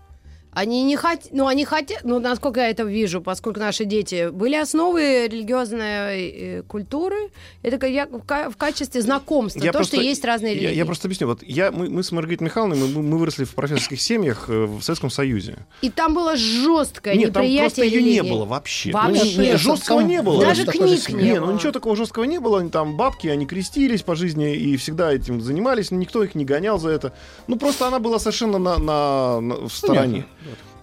[0.55, 4.55] Они не хотят, ну они хотят, ну насколько я это вижу, поскольку наши дети были
[4.57, 7.31] основы религиозной э, культуры,
[7.62, 10.61] это ка- я в, ка- в качестве знакомства, Я то, просто- что есть разные Я,
[10.61, 10.77] религии.
[10.77, 11.27] я просто объясню.
[11.27, 14.83] Вот я, мы, мы с Маргаритой Михайловной, мы, мы выросли в профессорских семьях э, в
[14.83, 15.67] Советском Союзе.
[15.83, 18.93] И там было жесткое Нет, там просто неприятие ее не было вообще.
[18.93, 19.33] Вообще.
[19.37, 20.45] Ну, не- жесткого не было.
[20.45, 21.47] Даже книг не Не, было.
[21.47, 22.69] ну ничего такого жесткого не было.
[22.71, 25.90] Там бабки, они крестились по жизни и всегда этим занимались.
[25.90, 27.12] но Никто их не гонял за это.
[27.49, 30.27] Ну просто она была совершенно на, на- на- в стороне.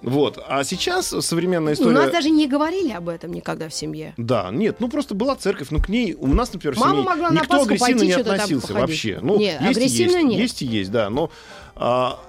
[0.02, 0.44] Вот.
[0.48, 1.94] А сейчас современная У история...
[1.94, 4.14] нас даже не говорили об этом никогда в семье.
[4.18, 7.06] Да, нет, ну просто была церковь, ну к ней у нас, например, в Мама семье
[7.06, 9.20] могла на никто Пасху агрессивно пойти не относился вообще.
[9.22, 10.40] Ну, Нет, есть и агрессивно есть, нет.
[10.40, 11.10] есть и есть, да.
[11.10, 11.30] Но
[11.76, 12.20] а,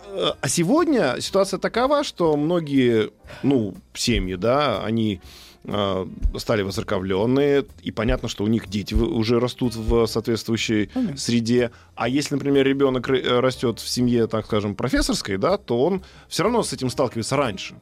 [0.41, 3.11] а сегодня ситуация такова, что многие,
[3.43, 5.21] ну, семьи, да, они
[5.65, 11.17] стали воцерковленные, и понятно, что у них дети уже растут в соответствующей Понятно.
[11.17, 11.71] среде.
[11.95, 16.43] А если, например, ребенок э, растет в семье, так скажем, профессорской, да, то он все
[16.43, 17.77] равно с этим сталкивается раньше.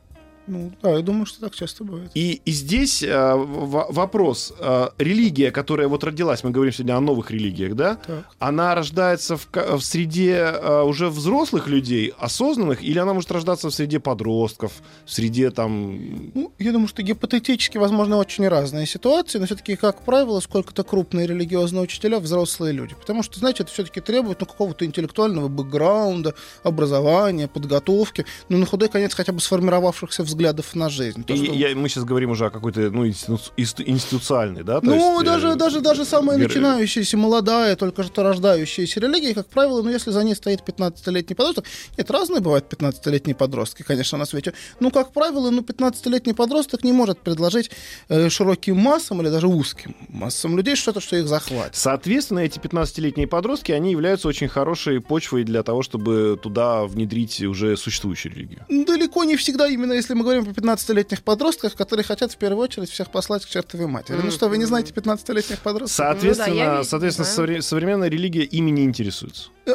[0.46, 2.10] Ну, да, я думаю, что так часто бывает.
[2.14, 4.52] И, и здесь э, в- вопрос.
[4.58, 7.96] э, религия, которая вот родилась, мы говорим сегодня о новых религиях, да?
[8.06, 8.24] Так.
[8.38, 13.74] Она рождается в, в среде э, уже взрослых людей, осознанных, или она может рождаться в
[13.74, 14.72] среде подростков,
[15.04, 16.30] в среде там...
[16.34, 21.26] Ну, я думаю, что гипотетически, возможно, очень разные ситуации, но все-таки, как правило, сколько-то крупные
[21.28, 22.94] религиозные учителя взрослые люди.
[22.98, 28.88] Потому что, знаете, это все-таки требует ну, какого-то интеллектуального бэкграунда, образования, подготовки, ну, на худой
[28.88, 31.24] конец хотя бы сформировавшихся взглядов на жизнь.
[31.24, 34.80] То, И что- я- мы сейчас говорим уже о какой-то ну, институ- инсту- институциональной, да?
[34.80, 39.34] то Ну, есть, э, даже, даже, даже самая вер- начинающаяся, молодая, только что рождающаяся религия,
[39.34, 41.64] как правило, ну, если за ней стоит 15-летний подросток,
[41.98, 46.92] нет, разные бывают 15-летние подростки, конечно, на свете, ну, как правило, ну, 15-летний подросток не
[46.92, 47.70] может предложить
[48.08, 51.74] э, широким массам или даже узким массам людей что-то, что их захватит.
[51.76, 57.76] Соответственно, эти 15-летние подростки, они являются очень хорошей почвой для того, чтобы туда внедрить уже
[57.76, 58.64] существующую религию.
[58.68, 62.90] Далеко не всегда, именно если мы говорим о 15-летних подростках, которые хотят в первую очередь
[62.90, 64.18] всех послать к чертовой матери.
[64.22, 65.96] Ну что, вы не знаете 15-летних подростков?
[65.96, 67.42] Соответственно, Ну да, я соответственно да.
[67.42, 69.48] совре- современная религия ими не интересуется.
[69.66, 69.72] Э,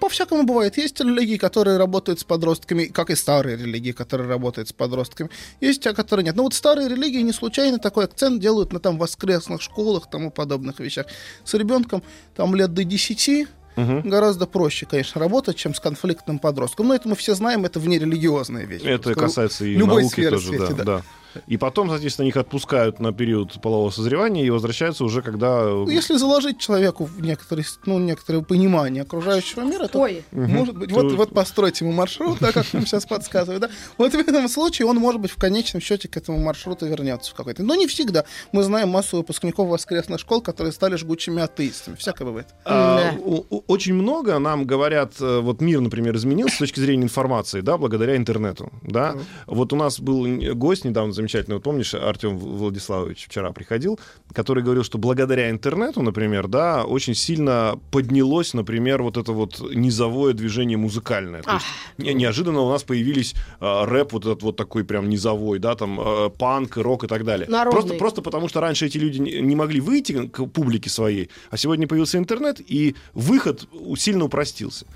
[0.00, 0.76] По-всякому бывает.
[0.78, 5.30] Есть религии, которые работают с подростками, как и старые религии, которые работают с подростками.
[5.60, 6.36] Есть те, которые нет.
[6.36, 10.78] Но вот старые религии не случайно такой акцент делают на там воскресных школах, тому подобных
[10.80, 11.06] вещах.
[11.44, 12.02] С ребенком
[12.36, 14.10] там лет до 10 Мгм.
[14.10, 16.88] гораздо проще, конечно, работать, чем с конфликтным подростком.
[16.88, 18.82] Но это мы все знаем, это внерелигиозная вещь.
[18.82, 20.84] Это касается и любой науки сферы тоже, свете, да, да.
[20.84, 21.02] да.
[21.46, 25.64] И потом, соответственно, их отпускают на период полового созревания и возвращаются уже, когда...
[25.64, 30.92] Ну, если заложить человеку в некоторые, ну, некоторое понимание окружающего мира, то Ой, Может быть,
[30.92, 33.70] вот, вот построить ему маршрут, да, как нам сейчас подсказывают, да.
[33.96, 37.34] Вот в этом случае он, может быть, в конечном счете к этому маршруту вернется в
[37.34, 37.62] какой-то.
[37.62, 38.24] Но не всегда.
[38.52, 41.96] Мы знаем массу выпускников воскресных школ, которые стали жгучими атеистами.
[41.96, 42.48] Всякое бывает.
[42.64, 43.18] А, Да.
[43.66, 48.16] очень много нам говорят, э, вот мир, например, изменился с точки зрения информации, да, благодаря
[48.16, 49.16] интернету, да.
[49.46, 53.98] Вот у нас был гость недавно замечательный, вот помнишь, Артем Владиславович вчера приходил,
[54.32, 60.32] который говорил, что благодаря интернету, например, да, очень сильно поднялось, например, вот это вот низовое
[60.32, 61.42] движение музыкальное.
[61.42, 61.66] То есть
[61.98, 66.00] не- неожиданно у нас появились э, рэп вот этот вот такой прям низовой, да, там
[66.00, 67.48] э, панк, рок и так далее.
[67.48, 67.72] Народный.
[67.80, 71.86] Просто, просто потому что раньше эти люди не могли выйти к публике своей, а сегодня
[71.86, 74.86] появился интернет, и выход сильно упростился.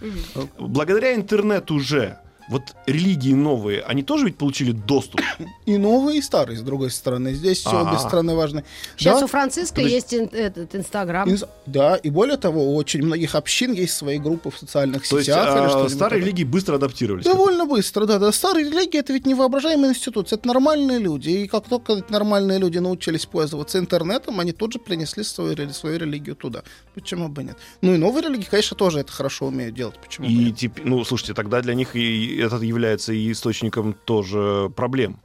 [0.59, 2.19] Благодаря интернету уже
[2.49, 5.21] вот религии новые, они тоже ведь получили доступ.
[5.67, 7.35] И новые, и старые, с другой стороны.
[7.35, 7.91] Здесь все Ага.
[7.91, 8.65] обе стороны важны.
[8.97, 9.95] сейчас Да, у Франциска Подожди.
[9.95, 11.29] есть ин- этот Инстаграм.
[11.29, 15.17] инс- Да, и более того, у очень многих общин есть свои группы в социальных То
[15.19, 15.47] есть сетях.
[15.57, 16.19] или а, старые такое.
[16.19, 17.25] религии быстро адаптировались.
[17.25, 18.33] Довольно быстро, да, да.
[18.33, 21.29] Старые религии это ведь невоображаемая институция, это нормальные люди.
[21.31, 25.73] И как только эти нормальные люди научились пользоваться интернетом, они тут же принесли свою, рели-
[25.73, 26.63] свою религию туда.
[26.95, 27.57] Почему бы нет?
[27.81, 29.95] Ну и новые религии, конечно, тоже это хорошо умеют делать.
[30.03, 30.57] Почему бы И нет?
[30.57, 35.21] теперь, ну, слушайте, тогда для них и это является и источником тоже проблем.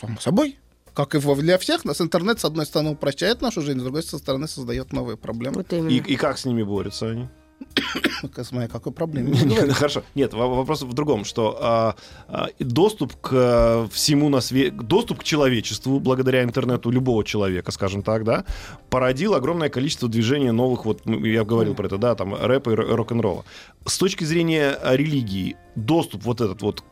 [0.00, 0.58] Само собой.
[0.94, 4.48] Как и для всех, нас интернет, с одной стороны, упрощает нашу жизнь, с другой стороны,
[4.48, 5.56] создает новые проблемы.
[5.56, 5.90] Вот именно.
[5.90, 7.28] И, и как с ними борются они?
[8.34, 9.32] Как моя какой проблеме?
[9.44, 10.02] Нет, Хорошо.
[10.14, 11.94] Нет, во- вопрос в другом, что а,
[12.28, 18.02] а, доступ к а, всему на свете, доступ к человечеству благодаря интернету любого человека, скажем
[18.02, 18.44] так, да,
[18.90, 22.74] породил огромное количество движений новых, вот ну, я говорил про это, да, там рэпа и
[22.74, 23.44] ро- рок-н-ролла.
[23.86, 26.82] С точки зрения а, религии, доступ вот этот вот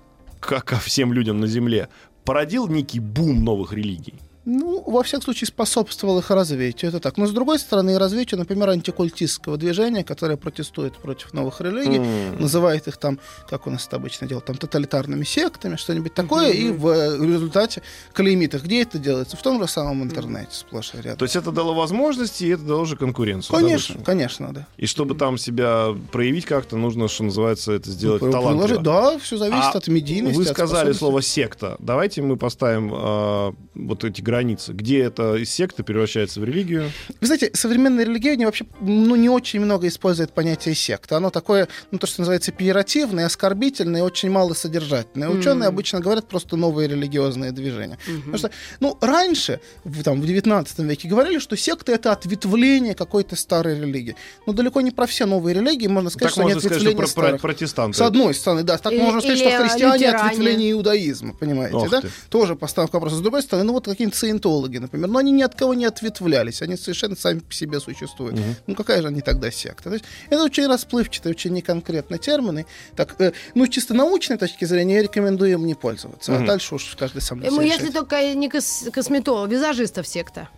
[0.40, 1.88] ко, ко всем людям на Земле
[2.24, 4.14] породил некий бум новых религий.
[4.46, 7.16] Ну, во всяком случае, способствовал их развитию, это так.
[7.16, 12.40] Но, с другой стороны, и развитию, например, антикультистского движения, которое протестует против новых религий, М.
[12.40, 16.70] называет их там, как у нас это обычно делают, там тоталитарными сектами, что-нибудь такое, и
[16.70, 18.64] в э, результате клеймит их.
[18.64, 19.37] Где это делается?
[19.38, 21.16] В том же самом интернете, сплошь и рядом.
[21.18, 23.52] То есть это дало возможности, и это дало же конкуренцию.
[23.57, 24.04] да, Конечно, лучше?
[24.04, 24.66] конечно, да.
[24.76, 28.80] И чтобы там себя проявить как-то, нужно, что называется, это сделать При- талантливо.
[28.83, 30.37] Да, все зависит А от медийности.
[30.37, 31.76] Вы сказали слово секта.
[31.78, 34.72] Давайте мы поставим э, вот эти границы?
[34.72, 36.90] Где это из секты превращается в религию?
[37.20, 41.14] Вы знаете, современная религия вообще ну, не очень много использует понятие секты.
[41.14, 45.28] Оно такое, ну, то, что называется, пиеративное, оскорбительное, очень мало содержательное.
[45.28, 45.38] Mm.
[45.38, 47.98] Ученые обычно говорят просто новые религиозные движения.
[48.06, 48.18] Mm-hmm.
[48.18, 53.37] Потому что, ну, раньше, в, там, в 19 веке, говорили, что секта— это ответвление какой-то
[53.37, 54.16] старой религии.
[54.46, 57.06] Но далеко не про все новые религии можно сказать, так что можно они сказать, ответвления
[57.06, 57.40] что про, старых.
[57.40, 57.98] про протестанты.
[57.98, 58.78] С одной стороны, да.
[58.78, 62.00] Так Или- можно сказать, что христиане ответвление иудаизма, понимаете, Ох да?
[62.00, 62.10] ты.
[62.28, 63.16] Тоже постановка вопроса.
[63.16, 66.62] С другой стороны, ну вот какие-нибудь саентологи, например, но они ни от кого не ответвлялись,
[66.62, 68.38] они совершенно сами по себе существуют.
[68.66, 69.85] Ну какая же они тогда секта?
[69.90, 72.66] То есть это очень расплывчатые, очень неконкретные термины.
[72.96, 76.37] Так, э, ну чисто научной точки зрения я рекомендую им не пользоваться.
[76.37, 77.94] А дальше уж каждый сам для Ему, себя если решает.
[78.09, 80.48] только не кос- косметолог, визажистов секта.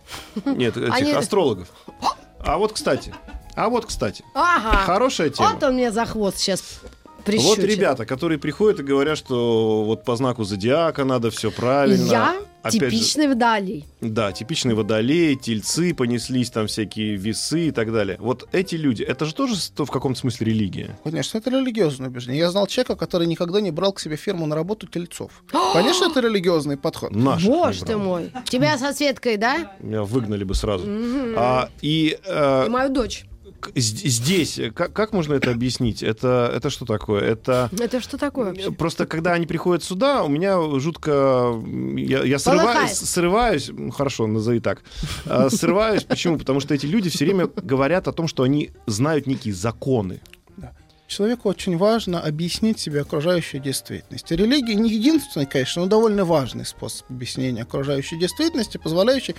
[0.44, 1.68] Нет, этих Они- астрологов.
[2.40, 3.14] А вот, кстати,
[3.54, 4.78] а вот, кстати, Ага.
[4.84, 5.50] хорошая тема.
[5.54, 6.80] Вот он мне за хвост сейчас
[7.26, 7.58] прищучит.
[7.58, 12.10] Вот ребята, которые приходят и говорят, что вот по знаку зодиака надо все правильно.
[12.10, 13.84] Я Опять же, типичный водолей.
[14.00, 18.16] да, типичные водолеи, тельцы, понеслись там всякие весы и так далее.
[18.18, 20.98] Вот эти люди, это же тоже в каком-то смысле религия.
[21.04, 22.40] Конечно, это религиозное убеждение.
[22.40, 25.44] Я знал человека, который никогда не брал к себе фирму на работу тельцов.
[25.72, 27.14] Конечно, это религиозный подход.
[27.14, 28.32] Наших не Боже ты мой.
[28.46, 29.72] Тебя со Светкой, да?
[29.80, 30.86] Меня выгнали бы сразу.
[31.36, 33.26] А, и э, И мою дочь.
[33.74, 36.02] Здесь, э, как, как можно это объяснить?
[36.02, 37.22] Это, это что такое?
[37.22, 38.70] Это Это что такое вообще?
[38.70, 41.54] Просто когда они приходят сюда, у меня жутко...
[41.96, 44.82] Я, я срываюсь, срываюсь, хорошо, назови так.
[45.26, 46.38] А, Срываюсь, почему?
[46.38, 50.20] Потому что эти люди все время говорят о том, что они знают некие законы.
[51.06, 54.28] Человеку очень важно объяснить себе окружающую действительность.
[54.32, 59.36] Религия не единственный, конечно, но довольно важный способ объяснения окружающей действительности, позволяющий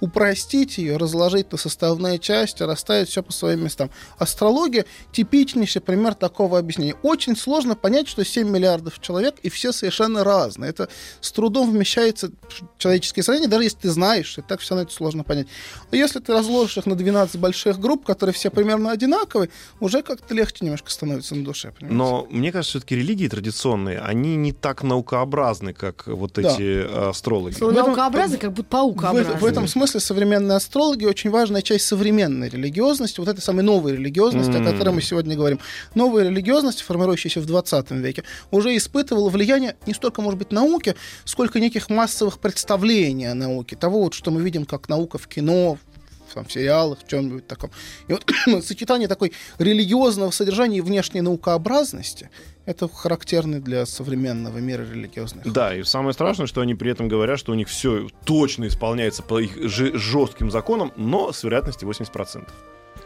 [0.00, 3.90] упростить ее, разложить на составные части, расставить все по своим местам.
[4.16, 6.94] Астрология— типичнейший пример такого объяснения.
[7.02, 10.70] Очень сложно понять, что 7 миллиардов человек, и все совершенно разные.
[10.70, 10.88] Это
[11.20, 14.92] с трудом вмещается в человеческие сравнения, даже если ты знаешь, и так все равно это
[14.92, 15.48] сложно понять.
[15.90, 19.50] А если ты разложишь их на 12 больших групп, которые все примерно одинаковые,
[19.80, 21.72] уже как-то легче немножко становится на душе.
[21.78, 21.96] понимаете?
[21.96, 26.42] Но мне кажется, все-таки религии традиционные, они не так наукообразны, как вот Да.
[26.42, 27.54] эти э, астрологи.
[27.54, 29.36] Слово в этом- наукообразный, как будто В, паукообразный.
[29.36, 34.56] в этом смысле современные астрологи очень важная часть современной религиозности, вот этой самой новой религиозности,
[34.56, 35.60] о которой мы сегодня говорим.
[35.94, 40.94] Новая религиозность, формирующаяся в 20 веке, уже испытывала влияние не столько, может быть, науки,
[41.24, 43.76] сколько неких массовых представлений о науке.
[43.76, 45.87] Того, вот, что мы видим как наука в кино, в,
[46.34, 47.70] там, в сериалах, в чем-нибудь таком.
[48.08, 48.12] И
[48.46, 52.30] вот сочетание такой религиозного содержания и внешней наукообразности
[52.68, 55.50] это характерный для современного мира религиозных.
[55.50, 59.22] Да, и самое страшное, что они при этом говорят, что у них все точно исполняется
[59.22, 62.46] по их жи- жестким законам, но с вероятностью 80%.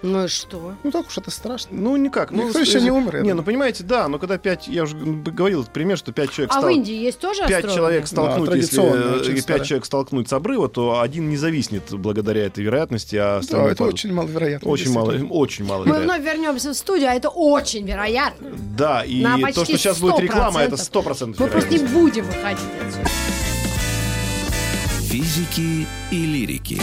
[0.02, 0.74] Ну и что?
[0.82, 1.70] Ну так уж это страшно.
[1.72, 2.32] Ну, никак.
[2.32, 3.36] Ну, Никто еще не умер, Не, думаю.
[3.36, 6.58] ну, понимаете, да, но когда пять, я уже говорил этот пример, что пять человек А
[6.58, 6.64] стал...
[6.70, 10.68] в Индии есть тоже Пять человек столкнуть, Да, если э, пять человек столкнуть с обрыва,
[10.68, 13.94] то один не зависнет благодаря этой вероятности, а Да, это падут.
[13.94, 14.68] очень маловероятно.
[14.68, 15.84] Очень мало, очень мало.
[15.84, 18.50] Мы вновь вернемся в студию, а это очень вероятно.
[18.76, 21.36] Да, и то, что сейчас будет реклама, это 100%.
[21.36, 23.08] 100% Мы просто не будем выходить отсюда.
[25.08, 26.80] Физики и лирики.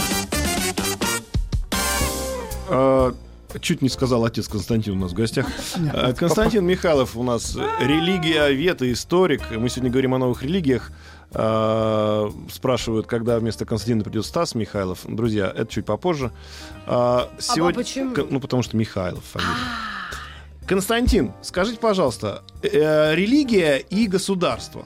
[2.70, 3.14] А,
[3.60, 5.46] Чуть не сказал отец Константин у нас в гостях.
[5.92, 9.42] А, Константин Михайлов у нас э, религия, вет и историк.
[9.50, 10.92] Мы сегодня говорим о новых религиях.
[11.32, 15.00] А, Спрашивают, когда вместо Константина придет Стас Михайлов.
[15.04, 16.30] Друзья, это чуть попозже.
[16.86, 17.28] А,
[17.74, 18.14] почему?
[18.30, 19.54] Ну, потому что Михайлов фамилия.
[20.66, 24.84] Константин, скажите, пожалуйста, э, религия и государство.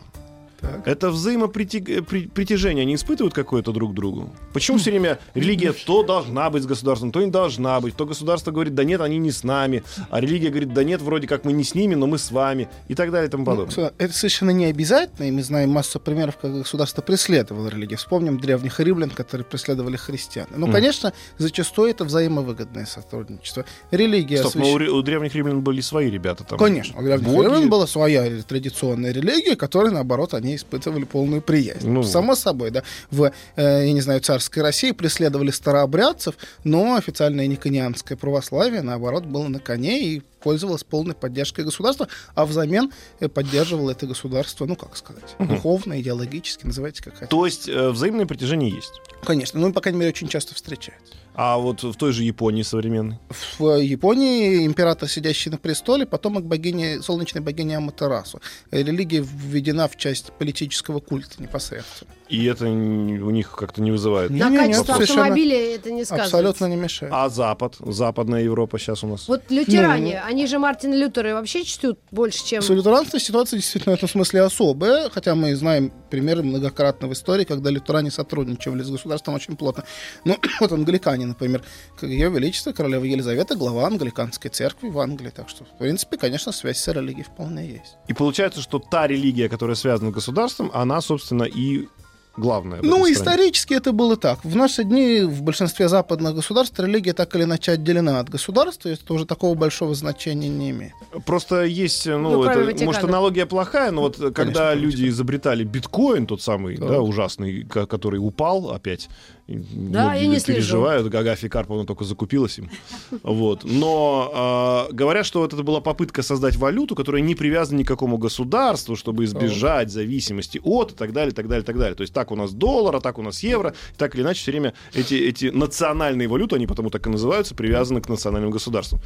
[0.64, 0.88] Так.
[0.88, 4.30] Это взаимопритяжение, они испытывают какое-то друг к другу?
[4.52, 8.50] Почему все время религия то должна быть с государством, то не должна быть, то государство
[8.50, 11.52] говорит, да нет, они не с нами, а религия говорит, да нет, вроде как мы
[11.52, 13.70] не с ними, но мы с вами, и так далее и тому Ну, подобное.
[13.70, 17.98] кстати, это совершенно не обязательно, и мы знаем массу примеров, как государство преследовало религию.
[17.98, 20.46] Вспомним древних римлян, которые преследовали христиан.
[20.56, 23.64] Ну, конечно, зачастую это взаимовыгодное сотрудничество.
[23.90, 24.38] Религия...
[24.38, 26.58] Стоп, но освящ- у, ре- у древних римлян были свои ребята там.
[26.58, 27.44] Конечно, у древних Боги.
[27.46, 31.88] римлян была своя традиционная религия, которая, наоборот, они испытывали полную приязнь.
[31.88, 32.02] Ну.
[32.02, 32.82] Само собой, да.
[33.10, 39.48] В, э, я не знаю, царской России преследовали старообрядцев, но официальное никонианское православие, наоборот, было
[39.48, 44.94] на коне и пользовалось полной поддержкой государства, а взамен э, поддерживало это государство, ну, как
[44.96, 47.30] сказать, духовно, идеологически, называйте как хотите.
[47.30, 48.92] То есть э, взаимное притяжение есть.
[49.24, 51.14] Конечно, ну, по крайней мере, очень часто встречается.
[51.34, 53.18] А вот в той же Японии современной.
[53.58, 58.40] В Японии император, сидящий на престоле, потомок богини, солнечной богини Аматерасу.
[58.70, 62.12] Религия введена в часть политического культа непосредственно.
[62.28, 64.30] И это не- у них как-то не вызывает.
[64.30, 66.36] На Не-не-не, качество совершенно- автомобиля это не сказывается.
[66.38, 67.12] Абсолютно не мешает.
[67.14, 69.28] А Запад, Западная Европа сейчас у нас.
[69.28, 72.62] Вот лютеране, они же Мартина Лютера вообще чтут больше, чем...
[72.62, 77.44] С лютеранством ситуация действительно в этом смысле особая, хотя мы знаем примеры многократно в истории,
[77.44, 79.84] когда лютеране сотрудничали с государством очень плотно.
[80.24, 81.62] Ну, вот англикане, например,
[82.00, 85.30] Ее Величество, королева Елизавета, глава англиканской церкви в Англии.
[85.34, 87.96] Так что, в принципе, конечно, связь с религией вполне есть.
[88.08, 91.86] И получается, что та религия, которая связана с государством, она, собственно, и
[92.36, 92.80] главная.
[92.80, 94.44] в Ну, исторически это было так.
[94.44, 98.92] В наши дни в большинстве западных государств религия так или иначе отделена от государства, и
[98.94, 100.92] это уже такого большого значения не имеет.
[101.26, 102.84] Просто есть, ну, Ну, это, Ватикана.
[102.86, 106.88] может, аналогия плохая, но вот когда кроме люди изобретали биткоин, тот самый, Да.
[106.88, 109.08] да, ужасный, ко- который упал опять.
[109.46, 110.58] Да, я не слежу.
[110.58, 112.70] переживают, Гагафи Карповна только закупилась им.
[113.22, 113.64] Вот.
[113.64, 117.88] Но э, говорят, что вот это была попытка создать валюту, которая не привязана ни к
[117.88, 121.94] какому государству, чтобы избежать зависимости от и так далее, и так далее, и так далее.
[121.94, 123.74] То есть так у нас доллар, а так у нас евро.
[123.92, 127.54] И так или иначе все время эти, эти национальные валюты, они потому так и называются,
[127.54, 129.00] привязаны к национальным государствам.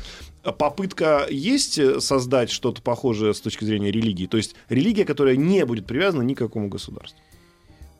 [0.45, 4.26] А Попытка есть создать что-то похожее с точки зрения религии?
[4.26, 7.18] То есть религия, которая не будет привязана ни к какому государству.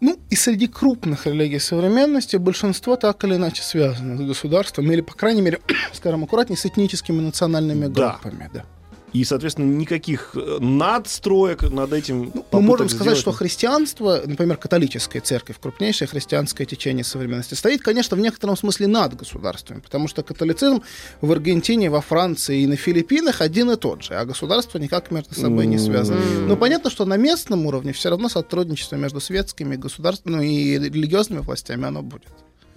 [0.01, 5.15] Ну, и среди крупных религий современности большинство так или иначе связано с государством, или, по
[5.15, 5.59] крайней мере,
[5.93, 8.11] скажем аккуратнее, с этническими национальными Да.
[8.23, 8.49] группами.
[8.55, 8.65] Да.
[9.13, 14.57] И, соответственно, никаких э, надстроек над этим Ну, мы можем сказать, сделать что христианство, например,
[14.57, 20.23] католическая церковь, крупнейшее христианское течение современности, стоит, конечно, в некотором смысле над государством, потому что
[20.23, 20.83] католицизм
[21.21, 25.35] в Аргентине, во Франции и на Филиппинах один и тот же, а государство никак между
[25.35, 26.21] собой не связано.
[26.47, 31.87] Но понятно, что на местном уровне все равно сотрудничество между светскими, государственными и религиозными властями
[31.87, 32.29] оно будет.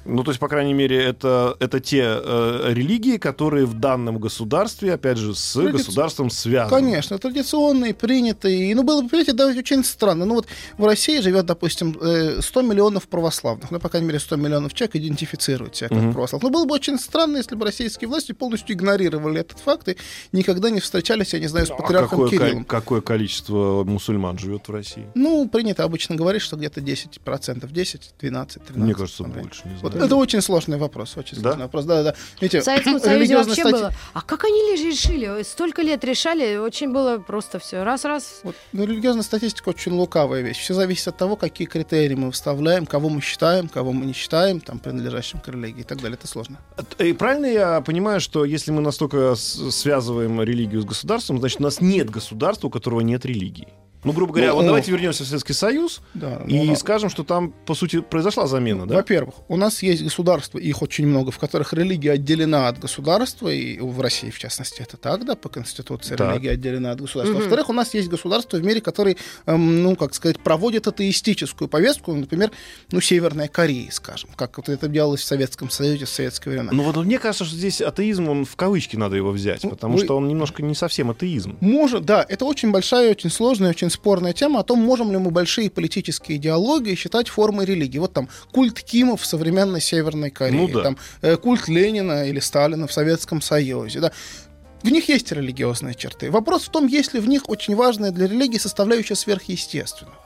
[0.05, 4.93] Ну, то есть, по крайней мере, это, это те э, религии, которые в данном государстве,
[4.93, 6.69] опять же, с Традици- государством связаны.
[6.81, 8.73] Конечно, традиционные, принятые.
[8.75, 10.25] Ну, было бы, понимаете, да, очень странно.
[10.25, 10.47] Ну, вот
[10.77, 13.69] в России живет, допустим, э, 100 миллионов православных.
[13.69, 16.13] Ну, по крайней мере, 100 миллионов человек идентифицируют себя как Мгм.
[16.13, 16.43] православных.
[16.43, 19.97] Но было бы очень странно, если бы российские власти полностью игнорировали этот факт и
[20.31, 22.65] никогда не встречались, я не знаю, с А патриархом какое, ко- Кириллом.
[22.65, 25.05] какое количество мусульман живет в России?
[25.13, 28.75] Ну, принято обычно говорить, что где-то 10%, 10, 12, 13.
[28.77, 29.61] Мне кажется, там, больше.
[29.67, 30.05] Не Вот знаю.
[30.07, 31.41] это очень сложный вопрос, очень Да?
[31.51, 31.85] сложный вопрос.
[31.85, 32.17] Да, да, да.
[32.39, 33.91] Видите, В Советском Союзе религиозная вообще стати- было.
[34.13, 35.43] А как они ли решили?
[35.43, 37.83] Столько лет решали, очень было просто все.
[37.83, 38.41] Раз-раз.
[38.43, 40.57] Вот, ну, религиозная статистика очень лукавая вещь.
[40.59, 44.59] Все зависит от того, какие критерии мы вставляем, кого мы считаем, кого мы не считаем,
[44.59, 46.17] там, принадлежащим к религии и так далее.
[46.17, 46.57] Это сложно.
[46.99, 51.81] И правильно я понимаю, что если мы настолько связываем религию с государством, значит, у нас
[51.81, 53.67] нет государства, у которого нет религии?
[54.03, 57.23] Ну, грубо говоря, Ну, вот давайте вернемся в Советский Союз Да, и ну, скажем, что
[57.23, 58.95] там, по сути, произошла замена, да?
[58.95, 63.79] Во-первых, у нас есть государства, их очень много, в которых религия отделена от государства, и
[63.79, 66.31] в России, в частности, это так, да, по Конституции Так.
[66.31, 67.33] религия отделена от государства.
[67.33, 67.41] Мгм.
[67.43, 72.13] Во-вторых, у нас есть государства в мире, которые, эм, ну, как сказать, проводят атеистическую повестку,
[72.15, 72.51] например,
[72.91, 76.69] ну, Северная Корея, скажем, как вот это делалось в Советском Союзе в советское время.
[76.71, 79.97] Ну вот мне кажется, что здесь атеизм, он в кавычки надо его взять, Ну, потому
[79.97, 81.57] вы- что он немножко не совсем атеизм.
[81.59, 85.29] Может, да, это очень большая, очень сложная, очень спорная тема о том, можем ли мы
[85.31, 87.99] большие политические идеологии считать формой религии.
[87.99, 90.83] Вот там культ Кима в современной Северной Корее, Ну да.
[90.83, 94.11] там э, культ Ленина или Сталина в Советском Союзе, да.
[94.83, 96.31] В них есть религиозные черты.
[96.31, 100.17] Вопрос в том, есть ли в них очень важная для религии составляющая сверхъестественного.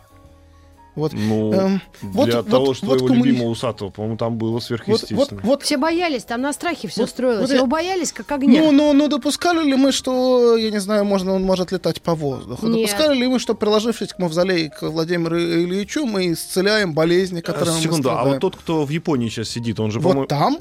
[0.96, 4.38] Вот, Ну, эм, вот- для вот- того, что вот его коммуни- любимого усатого, по-моему, там
[4.38, 5.20] было вот, сверхъестественно.
[5.20, 7.42] вот, вот Все боялись, там на страхе все Вот- строилось.
[7.42, 8.62] вот я- Его боялись, как огня.
[8.62, 12.16] Ну, ну, ну, допускали ли мы, что, я не знаю, можно, он может летать по
[12.16, 12.68] воздуху?
[12.68, 12.76] Нет.
[12.88, 17.76] Допускали ли мы, что, приложившись к мавзолею к Владимиру Ильичу, мы исцеляем болезни, А, которые
[17.76, 20.22] мы Секунду, а вот тот, кто в Японии сейчас сидит, он же, по-моему...
[20.22, 20.58] Вот там,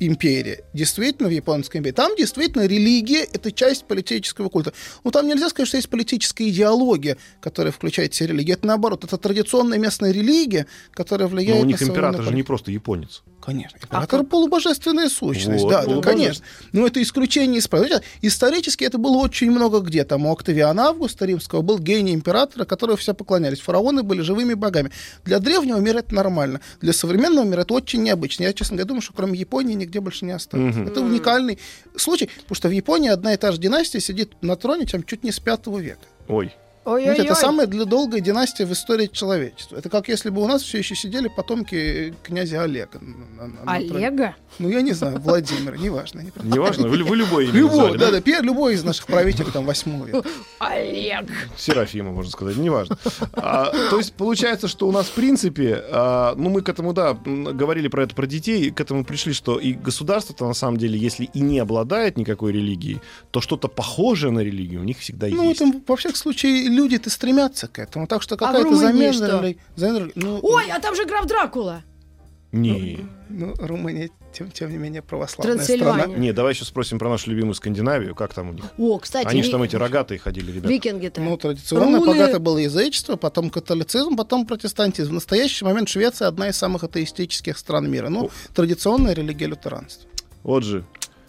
[0.00, 4.72] империи, действительно, в японской империи, там действительно религия— это часть политического культа.
[5.04, 8.56] Ну, там нельзя сказать, что есть политическая идеология, которая включает в себя религию.
[8.56, 12.34] Это наоборот, это традиционная местная религия, которая влияет Но у на них современную император же
[12.34, 13.22] не просто японец.
[13.48, 13.78] Конечно.
[13.82, 15.64] Император полубожественная сущность.
[15.64, 16.44] Вот, да, да, конечно.
[16.72, 18.00] Но это исключение из правил.
[18.20, 20.04] Исторически это было очень много где.
[20.04, 23.60] Там у Октавиана Августа Римского был гений императора, которого все поклонялись.
[23.60, 24.90] Фараоны были живыми богами.
[25.24, 26.60] Для древнего мира это нормально.
[26.82, 28.42] Для современного мира это очень необычно.
[28.42, 30.76] Я, честно говоря, думаю, что кроме Японии нигде больше не осталось.
[30.76, 30.88] Мгм.
[30.88, 31.58] Это уникальный
[31.96, 35.24] случай, потому что в Японии одна и та же династия сидит на троне там, чуть
[35.24, 36.02] не с пятого века.
[36.28, 36.52] Ой.
[36.88, 37.26] Знаете, Ой-ой-ой.
[37.26, 39.76] это самая для долгая династия в истории человечества.
[39.76, 42.98] Это как если бы у нас все еще сидели потомки князя Олега.
[43.00, 44.06] на- на- на троне.
[44.06, 44.36] Олега?
[44.58, 46.22] Ну, я не знаю, Владимир, неважно.
[46.42, 50.22] Неважно, вы, вы любой имя Любой, да, да, любой из наших правителей, там, восьмого века.
[50.58, 51.26] Олег.
[51.56, 52.98] Серафима, можно сказать, неважно.
[53.32, 57.14] А, то есть получается, что у нас, в принципе, а, ну, мы к этому, да,
[57.14, 61.24] говорили про это, про детей, к этому пришли, что и государство-то, на самом деле, если
[61.26, 65.60] и не обладает никакой религией, то что-то похожее на религию у них всегда Ну, есть.
[65.60, 68.06] это, во всяком случае, люди-то стремятся к этому.
[68.06, 68.80] Так что какая-то Румынии
[69.12, 69.12] замена...
[69.12, 69.26] что?
[69.44, 71.82] рели- замена рели- ну, Ой, а там же граф Дракула.
[72.52, 73.00] Не.
[73.28, 76.06] ну, Румыния, тем, тем не менее, православная страна.
[76.06, 78.14] Не, давай сейчас спросим про нашу любимую Скандинавию.
[78.14, 78.64] Как там у них?
[78.78, 80.68] О, кстати, Они же там эти рогатые ходили, ребята.
[80.72, 81.20] викинги-то.
[81.20, 85.10] Ну, традиционно Руны- богато было язычество, потом католицизм, потом протестантизм.
[85.10, 88.08] В настоящий момент Швеция одна из самых атеистических стран мира.
[88.08, 90.08] Ну, традиционная религия лютеранства.
[90.42, 90.84] Вот же.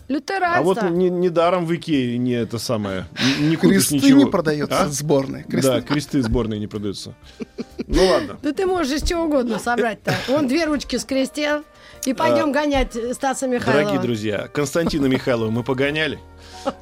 [0.09, 0.59] Лютеранство.
[0.59, 3.05] А вот не- недаром в Икее не это самое.
[3.39, 4.17] Не, не Кресты ничего.
[4.19, 4.87] не продаются А?
[4.89, 5.43] сборные.
[5.43, 5.71] Кресты.
[5.71, 7.13] Да, кресты сборные не продаются.
[7.87, 8.37] Ну ладно.
[8.41, 10.13] Да ты можешь чего угодно собрать-то.
[10.27, 11.63] Вон две ручки скрестил.
[12.05, 13.83] И пойдем гонять Стаса Михайлова.
[13.83, 16.17] Дорогие друзья, Константина Михайлова мы погоняли.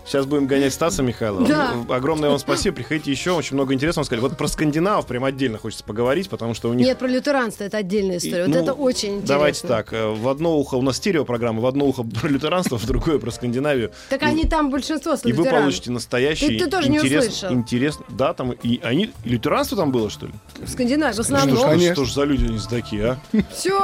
[0.05, 1.47] Сейчас будем гонять Стаса Михайлова.
[1.47, 1.73] Да.
[1.89, 2.75] Огромное вам спасибо.
[2.77, 3.31] Приходите еще.
[3.31, 4.21] Очень много интересного сказали.
[4.21, 6.85] Вот про скандинавов прям отдельно хочется поговорить, потому что у них...
[6.85, 8.43] Нет, про лютеранство это отдельная история.
[8.43, 9.27] И, вот ну, это очень интересно.
[9.27, 9.93] Давайте так.
[9.93, 13.31] э, В одно ухо у нас стереопрограмма, в одно ухо про лютеранство, в другое про
[13.31, 13.91] Скандинавию.
[14.09, 17.51] Так они там большинство с И вы получите настоящий Ты- ты тоже не услышал.
[17.51, 17.99] интерес.
[18.09, 20.33] Да, там и они и лютеранство там было, что ли?
[20.59, 21.57] В Скандинавии в Что, основном.
[21.57, 21.95] ж- конечно.
[21.95, 23.17] что ж за люди они такие, а?
[23.53, 23.79] Все,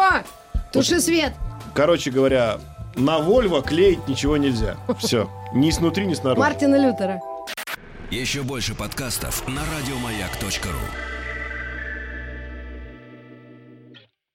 [0.71, 1.33] туши свет.
[1.75, 2.59] Короче говоря,
[2.95, 4.77] на Вольво клеить ничего нельзя.
[4.99, 5.29] Все.
[5.53, 6.39] Ни снутри, ни снаружи.
[6.39, 7.19] Мартина Лютера.
[8.11, 11.12] Еще больше подкастов на радиомаяк.ру.